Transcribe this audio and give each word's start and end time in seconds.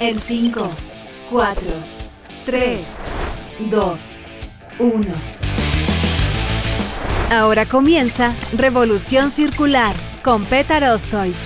En 0.00 0.18
5, 0.18 0.70
4, 1.30 1.62
3, 2.46 2.86
2, 3.70 4.20
1. 4.78 5.06
Ahora 7.30 7.66
comienza 7.66 8.34
Revolución 8.54 9.30
Circular 9.30 9.94
con 10.24 10.46
Petar 10.46 10.84
Ostoich. 10.84 11.36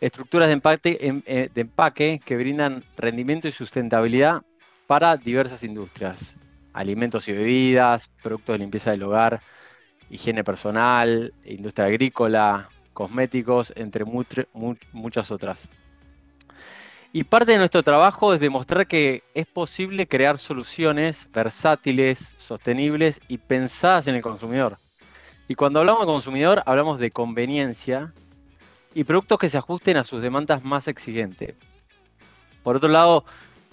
estructuras 0.00 0.46
de 0.46 0.52
empaque, 0.52 0.96
eh, 1.26 1.50
de 1.52 1.60
empaque 1.60 2.20
que 2.24 2.36
brindan 2.36 2.84
rendimiento 2.96 3.48
y 3.48 3.52
sustentabilidad 3.52 4.42
para 4.86 5.16
diversas 5.16 5.64
industrias. 5.64 6.36
Alimentos 6.72 7.26
y 7.26 7.32
bebidas, 7.32 8.06
productos 8.22 8.54
de 8.54 8.58
limpieza 8.60 8.92
del 8.92 9.02
hogar, 9.02 9.40
higiene 10.10 10.44
personal, 10.44 11.32
industria 11.44 11.86
agrícola, 11.86 12.68
cosméticos, 12.92 13.72
entre 13.76 14.04
muchas 14.04 15.30
otras. 15.30 15.68
Y 17.12 17.24
parte 17.24 17.52
de 17.52 17.58
nuestro 17.58 17.82
trabajo 17.82 18.34
es 18.34 18.40
demostrar 18.40 18.86
que 18.86 19.22
es 19.32 19.46
posible 19.46 20.06
crear 20.06 20.36
soluciones 20.38 21.28
versátiles, 21.32 22.34
sostenibles 22.36 23.20
y 23.28 23.38
pensadas 23.38 24.06
en 24.08 24.14
el 24.14 24.22
consumidor. 24.22 24.78
Y 25.48 25.54
cuando 25.54 25.80
hablamos 25.80 26.02
de 26.02 26.06
consumidor, 26.12 26.62
hablamos 26.66 26.98
de 27.00 27.10
conveniencia 27.10 28.12
y 28.94 29.04
productos 29.04 29.38
que 29.38 29.48
se 29.48 29.56
ajusten 29.56 29.96
a 29.96 30.04
sus 30.04 30.20
demandas 30.20 30.62
más 30.62 30.86
exigentes. 30.88 31.54
Por 32.62 32.76
otro 32.76 32.90
lado, 32.90 33.24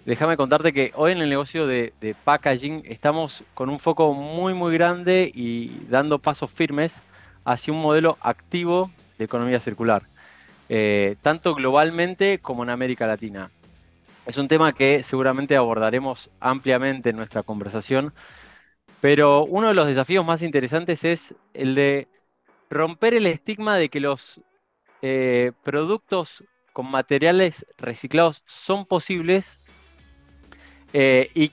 déjame 0.06 0.38
contarte 0.38 0.72
que 0.72 0.92
hoy 0.96 1.12
en 1.12 1.20
el 1.20 1.30
negocio 1.30 1.66
de, 1.68 2.16
packaging 2.24 2.84
estamos 2.86 3.44
con 3.54 3.70
un 3.70 3.80
foco 3.80 4.14
muy 4.14 4.54
muy 4.54 4.74
grande 4.74 5.32
y 5.34 5.86
dando 5.90 6.20
pasos 6.20 6.52
firmes 6.52 7.04
hacia 7.44 7.74
un 7.74 7.82
modelo 7.82 8.18
activo 8.22 8.92
de 9.18 9.26
economía 9.26 9.60
circular, 9.60 10.04
eh, 10.70 11.16
tanto 11.22 11.56
globalmente 11.56 12.40
como 12.40 12.64
en 12.64 12.70
América 12.70 13.08
Latina. 13.08 13.50
Es 14.26 14.38
un 14.38 14.48
tema 14.48 14.74
que 14.74 15.04
seguramente 15.04 15.56
abordaremos 15.56 16.32
ampliamente 16.40 17.10
en 17.12 17.18
nuestra 17.18 17.44
conversación, 17.44 18.14
pero 19.02 19.44
uno 19.46 19.68
de 19.68 19.76
los 19.76 19.88
desafíos 19.88 20.26
más 20.26 20.42
interesantes 20.42 21.04
es 21.04 21.36
el 21.54 21.76
de 21.76 22.08
romper 22.70 23.14
el 23.14 23.28
estigma 23.28 23.78
de 23.78 23.90
que 23.90 24.00
los 24.00 24.42
eh, 25.02 25.52
productos 25.64 26.44
con 26.74 26.90
materiales 26.90 27.66
reciclados 27.78 28.44
son 28.48 28.86
posibles 28.86 29.60
eh, 30.97 31.29
y 31.33 31.51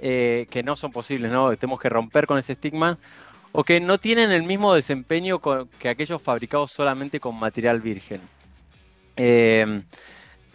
eh, 0.00 0.46
que, 0.50 0.62
no 0.62 0.76
son 0.76 0.92
posibles, 0.92 1.32
¿no? 1.32 1.56
Tenemos 1.56 1.80
que 1.80 1.88
romper 1.88 2.26
con 2.26 2.36
ese 2.36 2.52
estigma 2.52 2.98
o 3.52 3.64
que 3.64 3.80
no 3.80 3.96
tienen 3.96 4.32
el 4.32 4.42
mismo 4.42 4.74
desempeño 4.74 5.40
que 5.78 5.88
aquellos 5.88 6.20
fabricados 6.20 6.70
solamente 6.70 7.20
con 7.20 7.40
material 7.40 7.80
virgen. 7.80 8.20
Eh, 9.16 9.82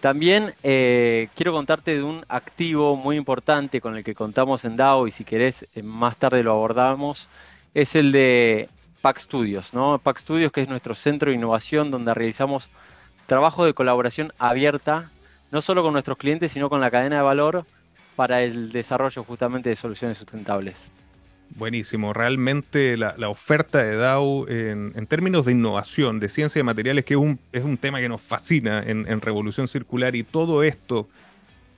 también 0.02 0.54
quiero 0.62 1.52
contarte 1.52 1.96
de 1.96 2.04
un 2.04 2.24
activo 2.30 2.96
muy 2.96 3.18
importante 3.18 3.82
con 3.82 3.98
el 3.98 4.04
que 4.04 4.14
contamos 4.14 4.66
en 4.66 4.78
DAO 4.78 5.08
y 5.08 5.12
si 5.12 5.24
querés 5.24 5.66
más 5.82 6.16
tarde 6.18 6.44
lo 6.44 6.52
abordamos, 6.52 7.28
es 7.74 7.96
el 7.96 8.12
de 8.12 8.70
Pack 9.02 9.18
Studios, 9.18 9.74
¿no? 9.74 9.98
Pack 9.98 10.20
Studios 10.20 10.52
que 10.52 10.62
es 10.62 10.70
nuestro 10.70 10.94
centro 10.94 11.32
de 11.32 11.38
innovación 11.38 11.90
donde 11.90 12.14
realizamos 12.14 12.70
trabajo 13.26 13.66
de 13.66 13.74
colaboración 13.74 14.32
abierta, 14.38 15.10
no 15.50 15.64
solo 15.64 15.82
con 15.82 15.94
nuestros 15.94 16.20
clientes, 16.20 16.52
sino 16.52 16.70
con 16.70 16.82
la 16.82 16.92
cadena 16.92 17.16
de 17.16 17.24
valor 17.24 17.66
para 18.16 18.44
el 18.44 18.72
desarrollo 18.72 19.24
justamente 19.24 19.70
de 19.70 19.76
soluciones 19.76 20.18
sustentables. 20.18 20.90
Buenísimo, 21.52 22.12
realmente 22.12 22.98
la, 22.98 23.30
oferta 23.30 23.84
de 23.84 23.96
DAO 23.96 24.48
en, 24.50 25.08
términos 25.08 25.46
de 25.46 25.54
innovación, 25.54 26.20
de 26.20 26.28
ciencia 26.28 26.60
de 26.60 26.64
materiales, 26.64 27.06
que 27.06 27.14
es 27.14 27.64
un, 27.64 27.78
tema 27.78 28.00
que 28.00 28.10
nos 28.10 28.22
fascina 28.22 28.84
en, 28.84 29.08
en 29.08 29.22
Revolución 29.22 29.68
Circular 29.68 30.16
y 30.16 30.24
todo 30.24 30.64
esto 30.64 31.08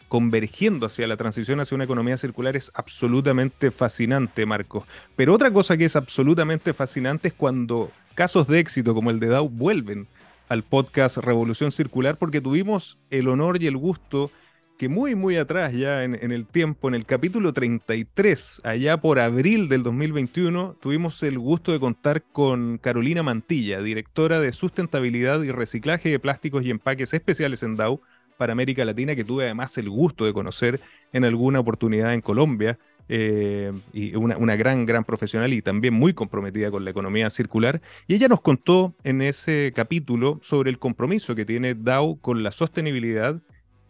convergiendo 0.08 0.86
hacia 0.86 1.08
la 1.08 1.18
transición 1.18 1.60
hacia 1.60 1.76
una 1.76 1.84
economía 1.84 2.18
circular 2.18 2.56
es 2.56 2.72
absolutamente 2.74 3.72
fascinante, 3.72 4.46
Marcos. 4.46 4.86
Pero 5.16 5.34
otra 5.34 5.52
cosa 5.52 5.78
que 5.78 5.86
es 5.86 5.96
absolutamente 5.96 6.74
fascinante 6.74 7.28
es 7.30 7.34
cuando 7.34 7.92
casos 8.16 8.48
de 8.48 8.60
éxito 8.60 8.94
como 8.94 9.12
el 9.12 9.20
de 9.20 9.28
DAO 9.28 9.50
vuelven 9.50 10.08
al 10.50 10.64
podcast 10.64 11.18
Revolución 11.18 11.72
Circular 11.72 12.18
porque 12.18 12.42
tuvimos 12.42 12.98
el 13.10 13.28
honor 13.28 13.62
y 13.62 13.68
el 13.68 13.78
gusto 13.78 14.32
que 14.78 14.90
muy, 14.90 15.16
muy 15.16 15.38
atrás 15.38 15.74
ya 15.74 16.04
en, 16.04 16.32
el 16.32 16.46
tiempo, 16.46 16.88
en 16.88 16.94
el 16.94 17.06
capítulo 17.06 17.52
33, 17.52 18.62
allá 18.64 18.98
por 18.98 19.20
abril 19.20 19.70
del 19.70 19.82
2021, 19.82 20.78
tuvimos 20.80 21.22
el 21.24 21.40
gusto 21.40 21.72
de 21.72 21.80
contar 21.80 22.22
con 22.32 22.78
Carolina 22.78 23.24
Mantilla, 23.24 23.82
directora 23.82 24.40
de 24.40 24.52
sustentabilidad 24.52 25.42
y 25.42 25.52
reciclaje 25.52 26.10
de 26.10 26.20
plásticos 26.20 26.64
y 26.64 26.70
empaques 26.70 27.14
especiales 27.14 27.64
en 27.64 27.76
Dow 27.76 28.02
para 28.38 28.54
América 28.54 28.86
Latina, 28.86 29.16
que 29.16 29.24
tuve 29.24 29.46
además 29.46 29.76
el 29.80 29.90
gusto 29.90 30.26
de 30.26 30.34
conocer 30.34 30.80
en 31.12 31.26
alguna 31.26 31.60
oportunidad 31.60 32.14
en 32.14 32.22
Colombia. 32.22 32.78
Eh, 33.10 33.72
y 33.94 34.16
una, 34.16 34.36
una, 34.36 34.58
gran, 34.58 34.86
gran 34.86 35.06
profesional 35.06 35.54
y 35.54 35.62
también 35.62 35.94
muy 35.94 36.14
comprometida 36.14 36.70
con 36.70 36.84
la 36.84 36.92
economía 36.92 37.30
circular. 37.30 37.82
Y 38.06 38.16
ella 38.16 38.28
nos 38.28 38.42
contó 38.42 38.94
en 39.06 39.22
ese 39.22 39.72
capítulo 39.74 40.40
sobre 40.44 40.70
el 40.70 40.78
compromiso 40.78 41.34
que 41.34 41.46
tiene 41.46 41.74
Dow 41.74 42.20
con 42.20 42.44
la 42.44 42.52
sostenibilidad 42.52 43.42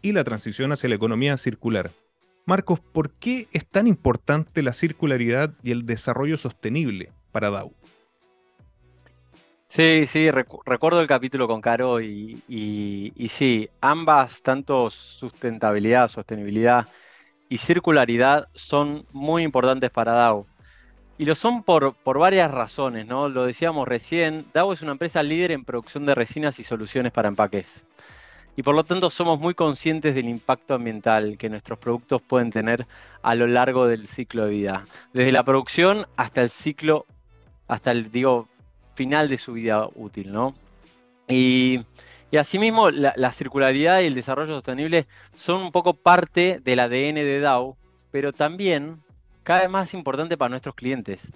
y 0.02 0.12
la 0.12 0.24
transición 0.24 0.72
hacia 0.72 0.90
la 0.90 0.96
economía 0.96 1.38
circular. 1.38 1.92
Marcos, 2.46 2.80
¿por 2.80 3.12
qué 3.12 3.48
es 3.52 3.66
tan 3.66 3.88
importante 3.88 4.64
la 4.64 4.74
circularidad 4.74 5.54
y 5.64 5.72
el 5.72 5.86
desarrollo 5.86 6.38
sostenible 6.38 7.12
para 7.32 7.50
Dow? 7.50 7.74
Sí, 9.68 10.06
sí, 10.06 10.32
recuerdo 10.32 11.02
el 11.02 11.08
capítulo 11.08 11.48
con 11.48 11.60
Caro 11.60 12.00
y 12.00 12.42
sí, 13.30 13.70
ambas, 13.82 14.42
tanto 14.42 14.90
sustentabilidad, 14.90 16.08
sostenibilidad, 16.08 16.88
y 17.50 17.58
circularidad 17.58 18.48
son 18.54 19.06
muy 19.12 19.44
importantes 19.44 19.90
para 19.90 20.14
DAO. 20.14 20.48
Y 21.18 21.26
lo 21.26 21.34
son 21.34 21.64
por, 21.64 21.96
por, 21.96 22.20
varias 22.20 22.52
razones, 22.52 23.08
¿no? 23.08 23.28
Lo 23.28 23.46
decíamos 23.46 23.88
recién, 23.88 24.46
DAO 24.54 24.74
es 24.74 24.82
una 24.82 24.92
empresa 24.92 25.24
líder 25.24 25.52
en 25.52 25.66
producción 25.66 26.06
de 26.06 26.14
resinas 26.14 26.60
y 26.60 26.64
soluciones 26.64 27.12
para 27.12 27.30
empaques. 27.30 27.88
Y 28.57 28.63
por 28.63 28.75
lo 28.75 28.83
tanto 28.83 29.09
somos 29.09 29.39
muy 29.39 29.54
conscientes 29.54 30.13
del 30.13 30.27
impacto 30.27 30.74
ambiental 30.74 31.38
que 31.38 31.50
nuestros 31.50 31.80
productos 31.80 32.21
pueden 32.21 32.50
tener 32.50 32.86
a 33.21 33.36
lo 33.36 33.48
largo 33.48 33.88
del 33.88 34.07
ciclo 34.07 34.45
de 34.45 34.51
vida. 34.51 34.86
Desde 35.13 35.31
la 35.31 35.44
producción 35.44 36.06
hasta 36.18 36.42
el 36.42 36.50
ciclo, 36.50 37.06
hasta 37.69 37.92
el, 37.92 38.12
digo, 38.12 38.50
final 38.94 39.30
de 39.30 39.38
su 39.38 39.54
vida 39.54 39.88
útil, 39.95 40.33
¿no? 40.33 40.54
Y 41.30 41.81
y 42.30 42.38
asimismo, 42.38 42.89
la, 42.89 43.31
circularidad 43.31 44.01
y 44.01 44.06
el 44.07 44.15
desarrollo 44.15 44.54
sostenible 44.56 45.07
son 45.38 45.62
un 45.62 45.71
poco 45.71 45.94
parte 45.94 46.59
del 46.63 46.80
ADN 46.80 47.15
de 47.15 47.39
DAO, 47.39 47.77
pero 48.12 48.33
también 48.33 49.01
cada 49.44 49.62
vez 49.62 49.69
más 49.69 49.94
importante 49.94 50.38
para 50.38 50.50
nuestros 50.50 50.75
clientes. 50.75 51.31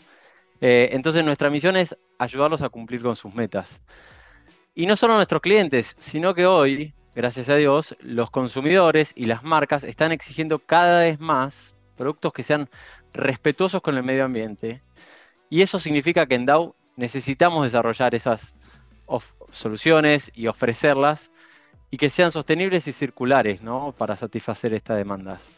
Eh, 0.59 0.89
entonces, 0.91 1.23
nuestra 1.23 1.49
misión 1.49 1.77
es 1.77 1.97
ayudarlos 2.19 2.61
a 2.61 2.69
cumplir 2.69 3.01
con 3.01 3.15
sus 3.15 3.33
metas. 3.33 3.81
Y 4.75 4.85
no 4.85 4.97
solo 4.97 5.15
nuestros 5.15 5.41
clientes, 5.41 5.95
sino 5.99 6.33
que 6.33 6.45
hoy, 6.45 6.93
gracias 7.15 7.49
a 7.49 7.55
Dios, 7.55 7.95
los 7.99 8.29
consumidores 8.29 9.13
y 9.15 9.25
las 9.25 9.43
marcas 9.43 9.83
están 9.83 10.11
exigiendo 10.11 10.59
cada 10.59 10.99
vez 10.99 11.19
más 11.19 11.75
productos 11.97 12.33
que 12.33 12.43
sean 12.43 12.69
respetuosos 13.13 13.81
con 13.81 13.97
el 13.97 14.03
medio 14.03 14.25
ambiente. 14.25 14.81
Y 15.49 15.61
eso 15.61 15.79
significa 15.79 16.25
que 16.25 16.35
en 16.35 16.45
DAO 16.45 16.75
necesitamos 16.95 17.63
desarrollar 17.63 18.15
esas 18.15 18.55
soluciones 19.49 20.31
y 20.33 20.47
ofrecerlas 20.47 21.31
y 21.89 21.97
que 21.97 22.09
sean 22.09 22.31
sostenibles 22.31 22.87
y 22.87 22.93
circulares 22.93 23.61
¿no? 23.61 23.93
para 23.97 24.15
satisfacer 24.15 24.73
estas 24.73 24.97
demandas. 24.97 25.51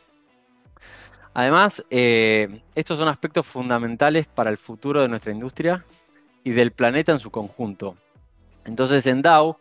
Además, 1.36 1.84
eh, 1.90 2.62
estos 2.76 2.98
son 2.98 3.08
aspectos 3.08 3.46
fundamentales 3.46 4.28
para 4.28 4.50
el 4.50 4.58
futuro 4.58 5.02
de 5.02 5.08
nuestra 5.08 5.32
industria 5.32 5.86
y 6.44 6.52
del 6.52 6.72
planeta 6.72 7.12
en 7.12 7.20
su 7.20 7.32
conjunto. 7.32 7.96
Entonces, 8.66 9.06
en 9.08 9.22
DAO, 9.22 9.60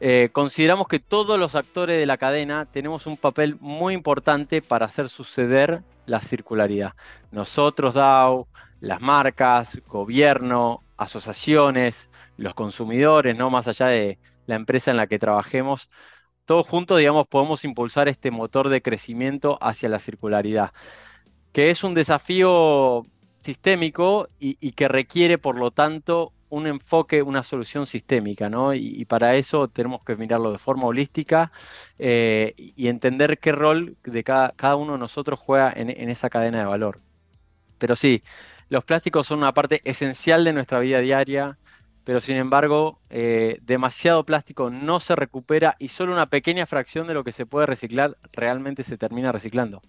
eh, 0.00 0.28
consideramos 0.32 0.88
que 0.88 0.98
todos 0.98 1.38
los 1.38 1.54
actores 1.54 1.98
de 1.98 2.06
la 2.06 2.18
cadena 2.18 2.66
tenemos 2.66 3.06
un 3.06 3.16
papel 3.16 3.56
muy 3.60 3.94
importante 3.94 4.60
para 4.60 4.86
hacer 4.86 5.08
suceder 5.08 5.82
la 6.06 6.20
circularidad. 6.20 6.94
Nosotros, 7.30 7.94
DAO, 7.94 8.48
las 8.80 9.00
marcas, 9.00 9.80
gobierno, 9.86 10.82
asociaciones, 10.96 12.10
los 12.36 12.54
consumidores, 12.54 13.36
¿no? 13.36 13.50
Más 13.50 13.66
allá 13.68 13.86
de 13.86 14.18
la 14.46 14.56
empresa 14.56 14.90
en 14.90 14.96
la 14.96 15.06
que 15.06 15.18
trabajemos, 15.18 15.88
todos 16.44 16.68
juntos, 16.68 16.98
digamos, 16.98 17.26
podemos 17.26 17.64
impulsar 17.64 18.08
este 18.08 18.30
motor 18.30 18.68
de 18.68 18.82
crecimiento 18.82 19.58
hacia 19.62 19.88
la 19.88 19.98
circularidad, 19.98 20.72
que 21.52 21.70
es 21.70 21.84
un 21.84 21.94
desafío 21.94 23.06
sistémico 23.32 24.28
y, 24.38 24.72
que 24.72 24.88
requiere, 24.88 25.38
por 25.38 25.56
lo 25.56 25.70
tanto, 25.70 26.32
un 26.54 26.66
enfoque, 26.66 27.22
una 27.22 27.42
solución 27.42 27.86
sistémica, 27.86 28.48
¿no? 28.48 28.74
Y, 28.74 29.04
para 29.06 29.36
eso 29.36 29.68
tenemos 29.68 30.02
que 30.04 30.16
mirarlo 30.16 30.52
de 30.52 30.58
forma 30.58 30.86
holística 30.86 31.52
eh, 31.98 32.54
y 32.56 32.88
entender 32.88 33.38
qué 33.38 33.52
rol 33.52 33.96
de 34.04 34.24
cada, 34.24 34.52
cada, 34.52 34.76
uno 34.76 34.94
de 34.94 34.98
nosotros 34.98 35.38
juega 35.38 35.72
en, 35.74 35.90
en 35.90 36.08
esa 36.10 36.30
cadena 36.30 36.60
de 36.60 36.66
valor. 36.66 37.00
Pero 37.78 37.96
sí, 37.96 38.22
los 38.68 38.84
plásticos 38.84 39.26
son 39.26 39.38
una 39.38 39.52
parte 39.52 39.80
esencial 39.84 40.44
de 40.44 40.52
nuestra 40.52 40.78
vida 40.80 41.00
diaria, 41.00 41.58
pero 42.04 42.20
sin 42.20 42.36
embargo, 42.36 43.00
eh, 43.10 43.58
demasiado 43.62 44.24
plástico 44.24 44.70
no 44.70 45.00
se 45.00 45.16
recupera 45.16 45.76
y 45.78 45.88
solo 45.88 46.12
una 46.12 46.26
pequeña 46.26 46.66
fracción 46.66 47.06
de 47.06 47.14
lo 47.14 47.24
que 47.24 47.32
se 47.32 47.46
puede 47.46 47.66
reciclar 47.66 48.16
realmente 48.32 48.82
se 48.82 48.98
termina 48.98 49.32
reciclando. 49.32 49.82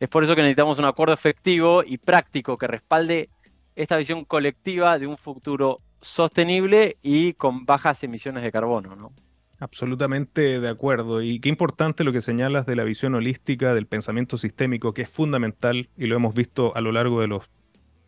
Es 0.00 0.08
por 0.08 0.22
eso 0.22 0.36
que 0.36 0.42
necesitamos 0.42 0.78
un 0.78 0.84
acuerdo 0.84 1.14
efectivo 1.14 1.82
y 1.84 1.98
práctico 1.98 2.56
que 2.56 2.68
respalde 2.68 3.30
esta 3.78 3.96
visión 3.96 4.24
colectiva 4.24 4.98
de 4.98 5.06
un 5.06 5.16
futuro 5.16 5.80
sostenible 6.00 6.96
y 7.00 7.34
con 7.34 7.64
bajas 7.64 8.02
emisiones 8.02 8.42
de 8.42 8.50
carbono. 8.50 8.96
¿no? 8.96 9.12
Absolutamente 9.60 10.58
de 10.58 10.68
acuerdo. 10.68 11.22
Y 11.22 11.38
qué 11.38 11.48
importante 11.48 12.02
lo 12.02 12.12
que 12.12 12.20
señalas 12.20 12.66
de 12.66 12.74
la 12.74 12.82
visión 12.82 13.14
holística, 13.14 13.74
del 13.74 13.86
pensamiento 13.86 14.36
sistémico, 14.36 14.92
que 14.94 15.02
es 15.02 15.08
fundamental 15.08 15.88
y 15.96 16.06
lo 16.06 16.16
hemos 16.16 16.34
visto 16.34 16.76
a 16.76 16.80
lo 16.80 16.90
largo 16.90 17.20
de 17.20 17.28
los 17.28 17.48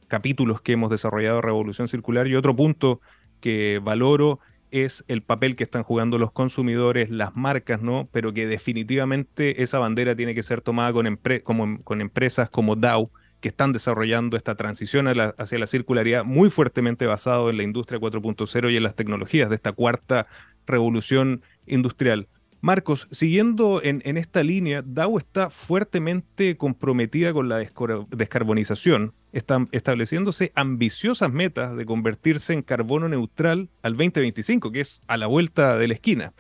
capítulos 0.09 0.61
que 0.61 0.73
hemos 0.73 0.91
desarrollado 0.91 1.41
Revolución 1.41 1.87
Circular. 1.87 2.27
Y 2.27 2.35
otro 2.35 2.57
punto 2.57 3.01
que 3.41 3.81
valoro 3.81 4.41
es 4.73 5.05
el 5.07 5.23
papel 5.23 5.55
que 5.55 5.65
están 5.65 5.85
jugando 5.85 6.19
los 6.19 6.33
consumidores, 6.33 7.11
las 7.11 7.37
marcas, 7.37 7.81
¿no? 7.81 8.09
Pero 8.11 8.33
que 8.33 8.49
definitivamente 8.49 9.63
esa 9.63 9.79
bandera 9.79 10.17
tiene 10.17 10.35
que 10.35 10.43
ser 10.43 10.63
tomada 10.63 10.93
con, 10.93 11.21
como, 11.45 11.81
con 11.85 12.01
empresas 12.01 12.51
como 12.51 12.75
Dow, 12.75 13.09
que 13.41 13.49
están 13.49 13.73
desarrollando 13.73 14.37
esta 14.37 14.55
transición 14.55 15.07
hacia 15.09 15.59
la 15.59 15.67
circularidad 15.67 16.25
muy 16.25 16.51
fuertemente 16.51 17.07
basado 17.07 17.51
en 17.51 17.57
la 17.57 17.63
industria 17.63 18.01
4.0 18.01 18.73
y 18.73 18.77
en 18.77 18.83
las 18.83 18.95
tecnologías 18.95 19.49
de 19.49 19.57
esta 19.57 19.73
cuarta 19.73 20.27
revolución 20.67 21.43
industrial. 21.67 22.27
Marcos, 22.63 23.09
siguiendo 23.11 23.81
en, 23.83 24.03
esta 24.19 24.43
línea, 24.43 24.83
Dow 24.83 25.17
está 25.17 25.49
fuertemente 25.49 26.59
comprometida 26.59 27.33
con 27.33 27.49
la 27.49 27.57
descarbonización, 27.57 29.15
están 29.33 29.69
estableciéndose 29.73 30.53
ambiciosas 30.55 31.33
metas 31.33 31.75
de 31.75 31.87
convertirse 31.87 32.53
en 32.53 32.61
carbono 32.61 33.09
neutral 33.09 33.71
al 33.83 33.93
2025, 33.93 34.73
que 34.73 34.81
es 34.81 35.01
a 35.07 35.17
la 35.17 35.27
vuelta 35.27 35.79
de 35.79 35.89
la 35.89 35.95
esquina. 35.95 36.35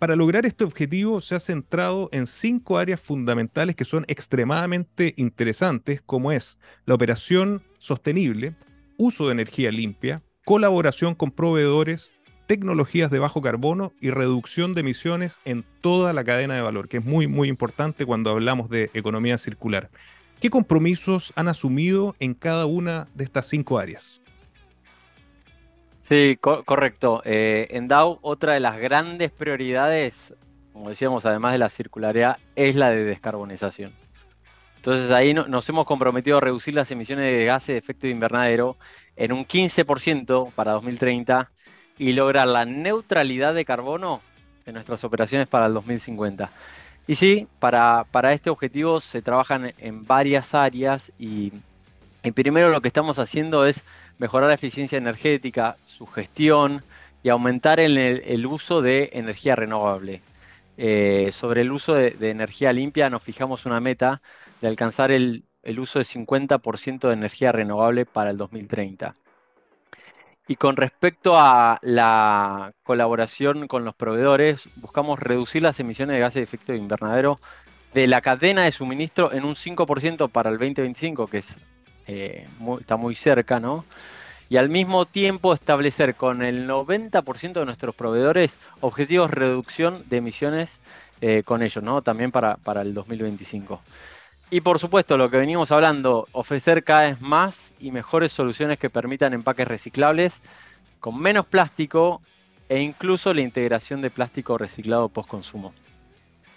Para 0.00 0.16
lograr 0.16 0.46
este 0.46 0.64
objetivo 0.64 1.20
se 1.20 1.34
ha 1.34 1.40
centrado 1.40 2.08
en 2.10 2.26
cinco 2.26 2.78
áreas 2.78 3.02
fundamentales 3.02 3.76
que 3.76 3.84
son 3.84 4.06
extremadamente 4.08 5.12
interesantes, 5.18 6.00
como 6.00 6.32
es 6.32 6.58
la 6.86 6.94
operación 6.94 7.62
sostenible, 7.78 8.54
uso 8.96 9.26
de 9.26 9.32
energía 9.32 9.70
limpia, 9.70 10.22
colaboración 10.46 11.14
con 11.14 11.30
proveedores, 11.32 12.14
tecnologías 12.46 13.10
de 13.10 13.18
bajo 13.18 13.42
carbono 13.42 13.92
y 14.00 14.08
reducción 14.08 14.72
de 14.72 14.80
emisiones 14.80 15.38
en 15.44 15.66
toda 15.82 16.14
la 16.14 16.24
cadena 16.24 16.54
de 16.54 16.62
valor, 16.62 16.88
que 16.88 16.96
es 16.96 17.04
muy, 17.04 17.26
muy 17.26 17.48
importante 17.48 18.06
cuando 18.06 18.30
hablamos 18.30 18.70
de 18.70 18.90
economía 18.94 19.36
circular. 19.36 19.90
¿Qué 20.40 20.48
compromisos 20.48 21.34
han 21.36 21.48
asumido 21.48 22.16
en 22.20 22.32
cada 22.32 22.64
una 22.64 23.06
de 23.14 23.24
estas 23.24 23.44
cinco 23.50 23.78
áreas? 23.78 24.22
Sí, 26.10 26.36
correcto. 26.40 27.22
Eh, 27.24 27.68
en 27.70 27.86
DAO, 27.86 28.18
otra 28.22 28.54
de 28.54 28.58
las 28.58 28.78
grandes 28.78 29.30
prioridades, 29.30 30.34
como 30.72 30.88
decíamos, 30.88 31.24
además 31.24 31.52
de 31.52 31.58
la 31.58 31.68
circularidad, 31.68 32.36
es 32.56 32.74
la 32.74 32.90
de 32.90 33.04
descarbonización. 33.04 33.92
Entonces 34.74 35.12
ahí 35.12 35.34
nos 35.34 35.68
hemos 35.68 35.86
comprometido 35.86 36.38
a 36.38 36.40
reducir 36.40 36.74
las 36.74 36.90
emisiones 36.90 37.32
de 37.32 37.44
gases 37.44 37.68
de 37.68 37.76
efecto 37.76 38.08
invernadero 38.08 38.76
en 39.14 39.32
un 39.32 39.46
15% 39.46 40.50
para 40.50 40.72
2030 40.72 41.48
y 41.96 42.12
lograr 42.12 42.48
la 42.48 42.64
neutralidad 42.64 43.54
de 43.54 43.64
carbono 43.64 44.20
en 44.66 44.74
nuestras 44.74 45.04
operaciones 45.04 45.46
para 45.46 45.66
el 45.66 45.74
2050. 45.74 46.50
Y 47.06 47.14
sí, 47.14 47.46
para, 47.60 48.04
este 48.32 48.50
objetivo 48.50 48.98
se 48.98 49.22
trabajan 49.22 49.70
en 49.78 50.04
varias 50.04 50.56
áreas 50.56 51.12
y, 51.20 51.52
primero 52.34 52.70
lo 52.70 52.80
que 52.80 52.88
estamos 52.88 53.20
haciendo 53.20 53.64
es 53.64 53.84
mejorar 54.20 54.48
la 54.48 54.54
eficiencia 54.54 54.98
energética, 54.98 55.76
su 55.86 56.06
gestión 56.06 56.84
y 57.22 57.30
aumentar 57.30 57.80
el, 57.80 58.46
uso 58.46 58.82
de 58.82 59.08
energía 59.14 59.56
renovable. 59.56 60.20
Eh, 60.76 61.30
sobre 61.32 61.62
el 61.62 61.72
uso 61.72 61.94
de, 61.94 62.14
energía 62.20 62.72
limpia 62.72 63.08
nos 63.08 63.22
fijamos 63.22 63.64
una 63.64 63.80
meta 63.80 64.20
de 64.60 64.68
alcanzar 64.68 65.10
el, 65.10 65.44
uso 65.78 65.98
de 65.98 66.04
50% 66.04 67.08
de 67.08 67.14
energía 67.14 67.50
renovable 67.50 68.04
para 68.04 68.30
el 68.30 68.36
2030. 68.36 69.14
Y 70.46 70.56
con 70.56 70.76
respecto 70.76 71.34
a 71.36 71.78
la 71.80 72.72
colaboración 72.82 73.68
con 73.68 73.86
los 73.86 73.94
proveedores, 73.94 74.68
buscamos 74.76 75.18
reducir 75.18 75.62
las 75.62 75.80
emisiones 75.80 76.14
de 76.14 76.20
gases 76.20 76.34
de 76.34 76.42
efecto 76.42 76.74
invernadero 76.74 77.40
de 77.94 78.06
la 78.06 78.20
cadena 78.20 78.64
de 78.64 78.72
suministro 78.72 79.32
en 79.32 79.44
un 79.46 79.54
5% 79.54 80.30
para 80.30 80.50
el 80.50 80.58
2025, 80.58 81.26
que 81.26 81.38
es, 81.38 81.58
eh, 82.10 82.46
está 82.80 82.96
muy 82.96 83.14
cerca, 83.14 83.60
¿no? 83.60 83.84
Y 84.48 84.56
al 84.56 84.68
mismo 84.68 85.06
tiempo 85.06 85.54
establecer 85.54 86.16
con 86.16 86.42
el 86.42 86.68
90% 86.68 87.52
de 87.52 87.64
nuestros 87.64 87.94
proveedores 87.94 88.58
objetivos 88.80 89.30
de 89.30 89.36
reducción 89.36 90.04
de 90.08 90.16
emisiones 90.16 90.80
eh, 91.20 91.44
con 91.44 91.62
ellos, 91.62 91.84
¿no? 91.84 92.02
También 92.02 92.32
para, 92.32 92.56
para 92.56 92.82
el 92.82 92.94
2025. 92.94 93.80
Y 94.50 94.62
por 94.62 94.80
supuesto, 94.80 95.16
lo 95.16 95.30
que 95.30 95.36
venimos 95.36 95.70
hablando, 95.70 96.26
ofrecer 96.32 96.82
cada 96.82 97.02
vez 97.02 97.20
más 97.20 97.74
y 97.78 97.92
mejores 97.92 98.32
soluciones 98.32 98.80
que 98.80 98.90
permitan 98.90 99.32
empaques 99.32 99.68
reciclables 99.68 100.40
con 100.98 101.16
menos 101.16 101.46
plástico 101.46 102.20
e 102.68 102.80
incluso 102.80 103.32
la 103.32 103.42
integración 103.42 104.00
de 104.02 104.10
plástico 104.10 104.58
reciclado 104.58 105.08
post 105.08 105.28
consumo. 105.28 105.72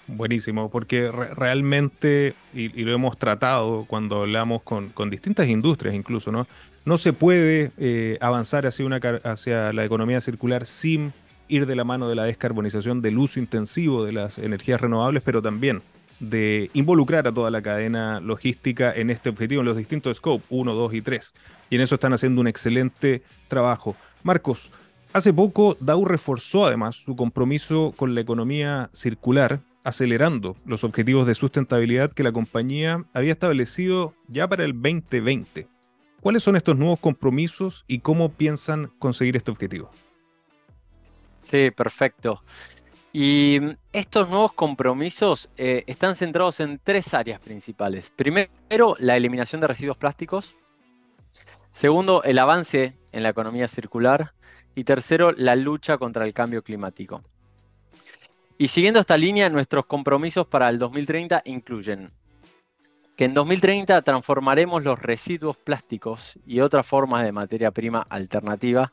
Buenísimo, 0.07 0.69
porque 0.69 1.11
realmente, 1.11 2.33
y, 2.53 2.67
lo 2.83 2.93
hemos 2.93 3.17
tratado 3.17 3.85
cuando 3.87 4.21
hablamos 4.21 4.61
con, 4.63 4.91
distintas 5.09 5.47
industrias 5.47 5.95
incluso, 5.95 6.31
¿no? 6.31 6.47
No 6.85 6.97
se 6.97 7.13
puede 7.13 7.71
eh, 7.77 8.17
avanzar 8.19 8.65
hacia, 8.65 8.85
una, 8.85 8.97
hacia 9.23 9.71
la 9.71 9.85
economía 9.85 10.19
circular 10.19 10.65
sin 10.65 11.13
ir 11.47 11.65
de 11.65 11.75
la 11.75 11.85
mano 11.85 12.09
de 12.09 12.15
la 12.15 12.25
descarbonización 12.25 13.01
del 13.01 13.17
uso 13.17 13.39
intensivo 13.39 14.03
de 14.03 14.11
las 14.11 14.37
energías 14.37 14.81
renovables, 14.81 15.23
pero 15.23 15.41
también 15.41 15.81
de 16.19 16.69
involucrar 16.73 17.27
a 17.27 17.33
toda 17.33 17.51
la 17.51 17.61
cadena 17.61 18.19
logística 18.19 18.93
en 18.93 19.09
este 19.09 19.29
objetivo, 19.29 19.61
en 19.61 19.65
los 19.65 19.77
distintos 19.77 20.17
scopes, 20.17 20.45
1, 20.49 20.73
2 20.73 20.93
y 20.93 21.01
3. 21.01 21.33
Y 21.69 21.75
en 21.75 21.81
eso 21.81 21.95
están 21.95 22.13
haciendo 22.13 22.41
un 22.41 22.47
excelente 22.47 23.23
trabajo. 23.47 23.95
Marcos, 24.23 24.71
hace 25.11 25.33
poco 25.33 25.77
Dow 25.79 26.05
reforzó 26.05 26.65
además 26.65 26.95
su 26.95 27.15
compromiso 27.15 27.93
con 27.95 28.15
la 28.15 28.21
economía 28.21 28.89
circular, 28.93 29.59
acelerando 29.83 30.55
los 30.65 30.83
objetivos 30.83 31.27
de 31.27 31.35
sustentabilidad 31.35 32.11
que 32.11 32.23
la 32.23 32.31
compañía 32.31 33.05
había 33.13 33.33
establecido 33.33 34.13
ya 34.27 34.47
para 34.47 34.63
el 34.63 34.73
2020. 34.73 35.67
¿Cuáles 36.21 36.43
son 36.43 36.55
estos 36.55 36.77
nuevos 36.77 36.99
compromisos 36.99 37.83
y 37.87 37.99
cómo 37.99 38.29
piensan 38.29 38.87
conseguir 38.99 39.35
este 39.35 39.51
objetivo? 39.51 39.91
Sí, 41.43 41.69
perfecto. 41.71 42.41
Y 43.11 43.59
estos 43.91 44.27
nuevos 44.29 44.53
compromisos 44.53 45.49
eh, 45.57 45.83
están 45.85 46.15
centrados 46.15 46.59
en 46.61 46.79
tres 46.83 47.13
áreas 47.13 47.39
principales. 47.39 48.09
Primero, 48.09 48.95
la 48.97 49.17
eliminación 49.17 49.61
de 49.61 49.67
residuos 49.67 49.97
plásticos. 49.97 50.55
Segundo, 51.69 52.23
el 52.23 52.39
avance 52.39 52.97
en 53.11 53.23
la 53.23 53.29
economía 53.29 53.67
circular. 53.67 54.33
Y 54.75 54.85
tercero, 54.85 55.31
la 55.31 55.55
lucha 55.55 55.99
contra 55.99 56.25
el 56.25 56.33
cambio 56.33 56.63
climático. 56.63 57.21
Y 58.57 58.67
siguiendo 58.67 58.99
esta 58.99 59.17
línea, 59.17 59.49
nuestros 59.49 59.85
compromisos 59.85 60.47
para 60.47 60.69
el 60.69 60.77
2030 60.77 61.41
incluyen 61.45 62.11
que 63.15 63.25
en 63.25 63.33
2030 63.33 64.01
transformaremos 64.01 64.83
los 64.83 64.99
residuos 64.99 65.57
plásticos 65.57 66.39
y 66.45 66.61
otras 66.61 66.85
formas 66.85 67.23
de 67.23 67.31
materia 67.31 67.71
prima 67.71 68.05
alternativa 68.09 68.91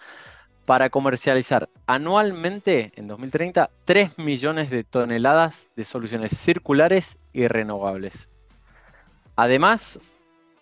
para 0.66 0.90
comercializar 0.90 1.68
anualmente 1.86 2.92
en 2.96 3.08
2030 3.08 3.70
3 3.84 4.18
millones 4.18 4.70
de 4.70 4.84
toneladas 4.84 5.68
de 5.74 5.84
soluciones 5.84 6.36
circulares 6.36 7.18
y 7.32 7.48
renovables. 7.48 8.28
Además, 9.36 9.98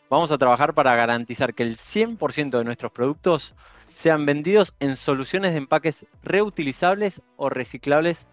vamos 0.09 0.31
a 0.31 0.39
trabajar 0.39 0.73
para 0.73 0.95
garantizar 0.95 1.53
que 1.53 1.65
el 1.65 1.77
100% 1.77 2.59
de 2.59 2.65
nuestros 2.65 2.93
productos 2.93 3.55
sean 3.93 4.25
vendidos 4.25 4.75
en 4.79 4.97
soluciones 4.97 5.53
de 5.53 5.59
empaques 5.59 6.07
reutilizables 6.23 7.23
o 7.37 7.49
reciclables 7.49 8.29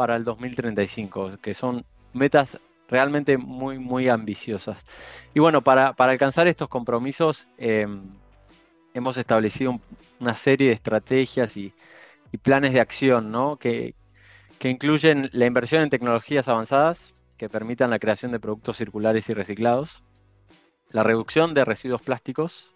para 0.00 0.16
el 0.16 0.24
2035, 0.24 1.32
que 1.42 1.52
son 1.52 1.84
metas 2.14 2.58
realmente 2.88 3.36
muy, 3.36 3.78
muy 3.78 4.08
ambiciosas. 4.08 4.86
Y 5.34 5.40
bueno, 5.40 5.60
para, 5.60 5.88
alcanzar 5.88 6.48
estos 6.48 6.70
compromisos, 6.70 7.46
em, 7.58 8.00
hemos 8.94 9.18
establecido 9.18 9.78
una 10.18 10.34
serie 10.34 10.68
de 10.68 10.72
estrategias 10.72 11.54
y, 11.58 11.74
planes 12.40 12.72
de 12.72 12.80
acción 12.80 13.30
¿no? 13.30 13.58
que, 13.58 13.94
incluyen 14.62 15.28
la 15.34 15.44
inversión 15.44 15.82
en 15.82 15.90
tecnologías 15.90 16.48
avanzadas 16.48 17.12
que 17.36 17.50
permitan 17.50 17.90
la 17.90 17.98
creación 17.98 18.32
de 18.32 18.40
productos 18.40 18.78
circulares 18.78 19.28
y 19.28 19.34
reciclados, 19.34 20.02
la 20.92 21.02
reducción 21.02 21.52
de 21.52 21.66
residuos 21.66 22.00
plásticos, 22.00 22.72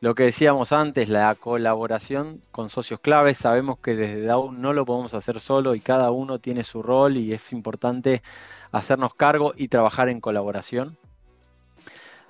lo 0.00 0.14
que 0.14 0.24
decíamos 0.24 0.72
antes, 0.72 1.08
la 1.08 1.34
colaboración 1.34 2.40
con 2.52 2.70
socios 2.70 3.00
claves. 3.00 3.38
Sabemos 3.38 3.78
que 3.78 3.96
desde 3.96 4.22
DAO 4.22 4.52
no 4.52 4.72
lo 4.72 4.84
podemos 4.84 5.14
hacer 5.14 5.40
solo 5.40 5.74
y 5.74 5.80
cada 5.80 6.10
uno 6.10 6.38
tiene 6.38 6.64
su 6.64 6.82
rol 6.82 7.16
y 7.16 7.32
es 7.32 7.52
importante 7.52 8.22
hacernos 8.70 9.14
cargo 9.14 9.54
y 9.56 9.68
trabajar 9.68 10.08
en 10.08 10.20
colaboración 10.20 10.96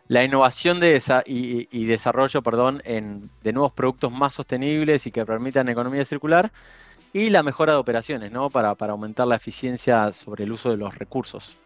la 0.08 0.24
innovación 0.24 0.80
de 0.80 1.00
y, 1.26 1.84
desarrollo 1.84 2.42
perdón, 2.42 2.82
en, 2.84 3.30
de 3.42 3.52
nuevos 3.52 3.72
productos 3.72 4.10
más 4.10 4.34
sostenibles 4.34 5.06
y 5.06 5.12
que 5.12 5.24
permitan 5.24 5.68
economía 5.68 6.04
circular 6.04 6.50
y 7.12 7.30
la 7.30 7.42
mejora 7.42 7.74
de 7.74 7.78
operaciones 7.78 8.32
¿no? 8.32 8.48
para 8.48 8.74
aumentar 8.80 9.26
la 9.26 9.36
eficiencia 9.36 10.10
sobre 10.12 10.44
el 10.44 10.52
uso 10.52 10.70
de 10.70 10.78
los 10.78 10.94
recursos. 10.96 11.58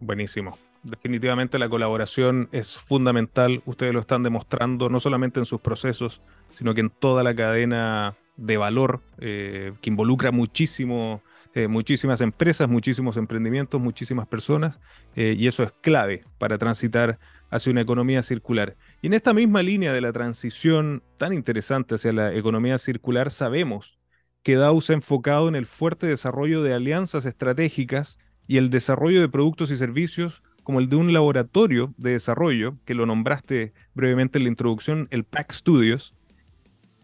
Buenísimo. 0.00 0.58
Definitivamente 0.82 1.58
la 1.58 1.68
colaboración 1.68 2.48
es 2.52 2.78
fundamental. 2.78 3.62
Ustedes 3.66 3.92
lo 3.92 4.00
están 4.00 4.22
demostrando 4.22 4.88
no 4.88 4.98
solamente 4.98 5.38
en 5.38 5.46
sus 5.46 5.60
procesos, 5.60 6.22
sino 6.56 6.74
que 6.74 6.80
en 6.80 6.90
toda 6.90 7.22
la 7.22 7.34
cadena 7.34 8.16
de 8.36 8.56
valor 8.56 9.02
eh, 9.18 9.72
que 9.82 9.90
involucra 9.90 10.32
muchísimo, 10.32 11.22
eh, 11.54 11.68
muchísimas 11.68 12.22
empresas, 12.22 12.68
muchísimos 12.68 13.18
emprendimientos, 13.18 13.78
muchísimas 13.78 14.26
personas. 14.26 14.80
Eh, 15.16 15.34
y 15.38 15.48
eso 15.48 15.62
es 15.62 15.72
clave 15.82 16.24
para 16.38 16.56
transitar 16.56 17.18
hacia 17.50 17.72
una 17.72 17.82
economía 17.82 18.22
circular. 18.22 18.76
Y 19.02 19.08
en 19.08 19.14
esta 19.14 19.34
misma 19.34 19.62
línea 19.62 19.92
de 19.92 20.00
la 20.00 20.12
transición 20.12 21.02
tan 21.18 21.34
interesante 21.34 21.96
hacia 21.96 22.14
la 22.14 22.34
economía 22.34 22.78
circular, 22.78 23.30
sabemos 23.30 23.98
que 24.42 24.54
Dow 24.54 24.80
se 24.80 24.94
ha 24.94 24.96
enfocado 24.96 25.48
en 25.48 25.56
el 25.56 25.66
fuerte 25.66 26.06
desarrollo 26.06 26.62
de 26.62 26.72
alianzas 26.72 27.26
estratégicas 27.26 28.18
y 28.46 28.56
el 28.56 28.70
desarrollo 28.70 29.20
de 29.20 29.28
productos 29.28 29.70
y 29.70 29.76
servicios 29.76 30.42
como 30.70 30.78
el 30.78 30.88
de 30.88 30.94
un 30.94 31.12
laboratorio 31.12 31.92
de 31.96 32.12
desarrollo, 32.12 32.76
que 32.84 32.94
lo 32.94 33.04
nombraste 33.04 33.72
brevemente 33.92 34.38
en 34.38 34.44
la 34.44 34.50
introducción, 34.50 35.08
el 35.10 35.24
PAC 35.24 35.50
Studios, 35.52 36.14